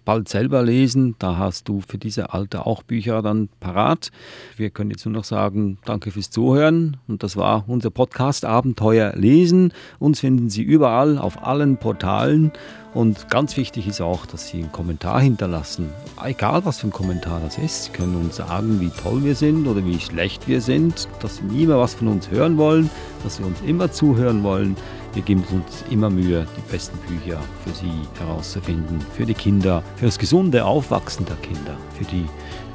bald 0.04 0.28
selber 0.28 0.62
lesen. 0.62 1.16
Da 1.18 1.36
hast 1.36 1.68
du 1.68 1.80
für 1.80 1.98
diese 1.98 2.32
Alter 2.32 2.66
auch 2.66 2.82
Bücher 2.82 3.22
dann 3.22 3.48
parat. 3.60 4.10
Wir 4.56 4.70
können 4.70 4.90
jetzt 4.90 5.04
nur 5.06 5.14
noch 5.14 5.24
sagen, 5.24 5.78
danke 5.84 6.10
fürs 6.10 6.30
Zuhören. 6.30 6.96
Und 7.08 7.22
das 7.22 7.36
war 7.36 7.64
unser 7.66 7.90
Podcast 7.90 8.44
Abenteuer 8.44 9.12
lesen. 9.16 9.72
Uns 9.98 10.20
finden 10.20 10.50
Sie 10.50 10.62
überall 10.62 11.18
auf 11.18 11.46
allen 11.46 11.76
Portalen. 11.76 12.52
Und 12.94 13.30
ganz 13.30 13.56
wichtig 13.56 13.86
ist 13.86 14.02
auch, 14.02 14.26
dass 14.26 14.48
Sie 14.48 14.58
einen 14.58 14.72
Kommentar 14.72 15.20
hinterlassen. 15.20 15.88
Egal 16.22 16.64
was 16.66 16.80
für 16.80 16.88
ein 16.88 16.92
Kommentar 16.92 17.40
das 17.42 17.56
ist. 17.56 17.84
Sie 17.84 17.90
können 17.92 18.16
uns 18.16 18.36
sagen, 18.36 18.80
wie 18.80 18.90
toll 18.90 19.24
wir 19.24 19.34
sind 19.34 19.66
oder 19.66 19.84
wie 19.86 19.98
schlecht 19.98 20.46
wir 20.46 20.60
sind, 20.60 21.08
dass 21.20 21.36
Sie 21.36 21.44
nie 21.44 21.66
mehr 21.66 21.78
was 21.78 21.94
von 21.94 22.08
uns 22.08 22.30
hören 22.30 22.58
wollen, 22.58 22.90
dass 23.24 23.36
Sie 23.36 23.44
uns 23.44 23.60
immer 23.62 23.90
zuhören 23.90 24.42
wollen. 24.42 24.76
Wir 25.14 25.22
geben 25.22 25.44
uns 25.50 25.84
immer 25.90 26.08
Mühe, 26.08 26.46
die 26.56 26.72
besten 26.72 26.98
Bücher 27.06 27.38
für 27.64 27.74
Sie 27.74 27.92
herauszufinden, 28.18 29.00
für 29.14 29.26
die 29.26 29.34
Kinder, 29.34 29.82
für 29.96 30.06
das 30.06 30.18
gesunde 30.18 30.64
Aufwachsen 30.64 31.26
der 31.26 31.36
Kinder, 31.36 31.76
für 31.98 32.04
die 32.04 32.26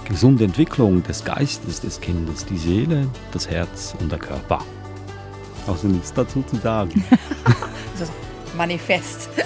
gesunde 0.08 0.46
Entwicklung 0.46 1.02
des 1.04 1.26
Geistes 1.26 1.82
des 1.82 2.00
Kindes, 2.00 2.46
die 2.46 2.58
Seele, 2.58 3.08
das 3.32 3.50
Herz 3.50 3.96
und 4.00 4.12
der 4.12 4.20
Körper. 4.20 4.60
Außer 5.66 5.88
nichts 5.88 6.14
dazu 6.14 6.44
zu 6.44 6.56
sagen. 6.58 7.04
Manifest. 8.58 9.30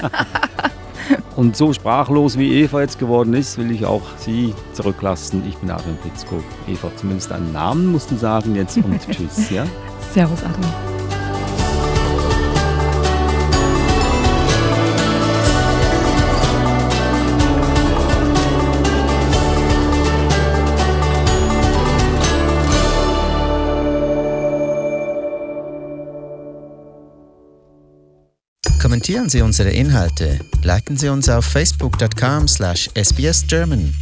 Und 1.36 1.56
so 1.58 1.74
sprachlos 1.74 2.38
wie 2.38 2.62
Eva 2.62 2.82
jetzt 2.82 3.00
geworden 3.00 3.34
ist, 3.34 3.58
will 3.58 3.72
ich 3.72 3.86
auch 3.86 4.02
Sie 4.18 4.54
zurücklassen. 4.74 5.44
Ich 5.48 5.58
bin 5.58 5.72
Adrian 5.72 5.98
Blitzko. 5.98 6.44
Eva, 6.68 6.92
zumindest 6.96 7.32
einen 7.32 7.52
Namen 7.52 7.92
musst 7.92 8.12
du 8.12 8.16
sagen 8.16 8.56
jetzt 8.56 8.78
und 8.78 9.00
tschüss. 9.10 9.50
Ja? 9.50 9.66
Servus, 10.14 10.44
Adrian. 10.44 10.91
Sie 29.12 29.42
unsere 29.42 29.72
Inhalte, 29.72 30.40
liken 30.64 30.96
Sie 30.96 31.10
uns 31.10 31.28
auf 31.28 31.44
facebook.com/sbsgerman 31.44 33.94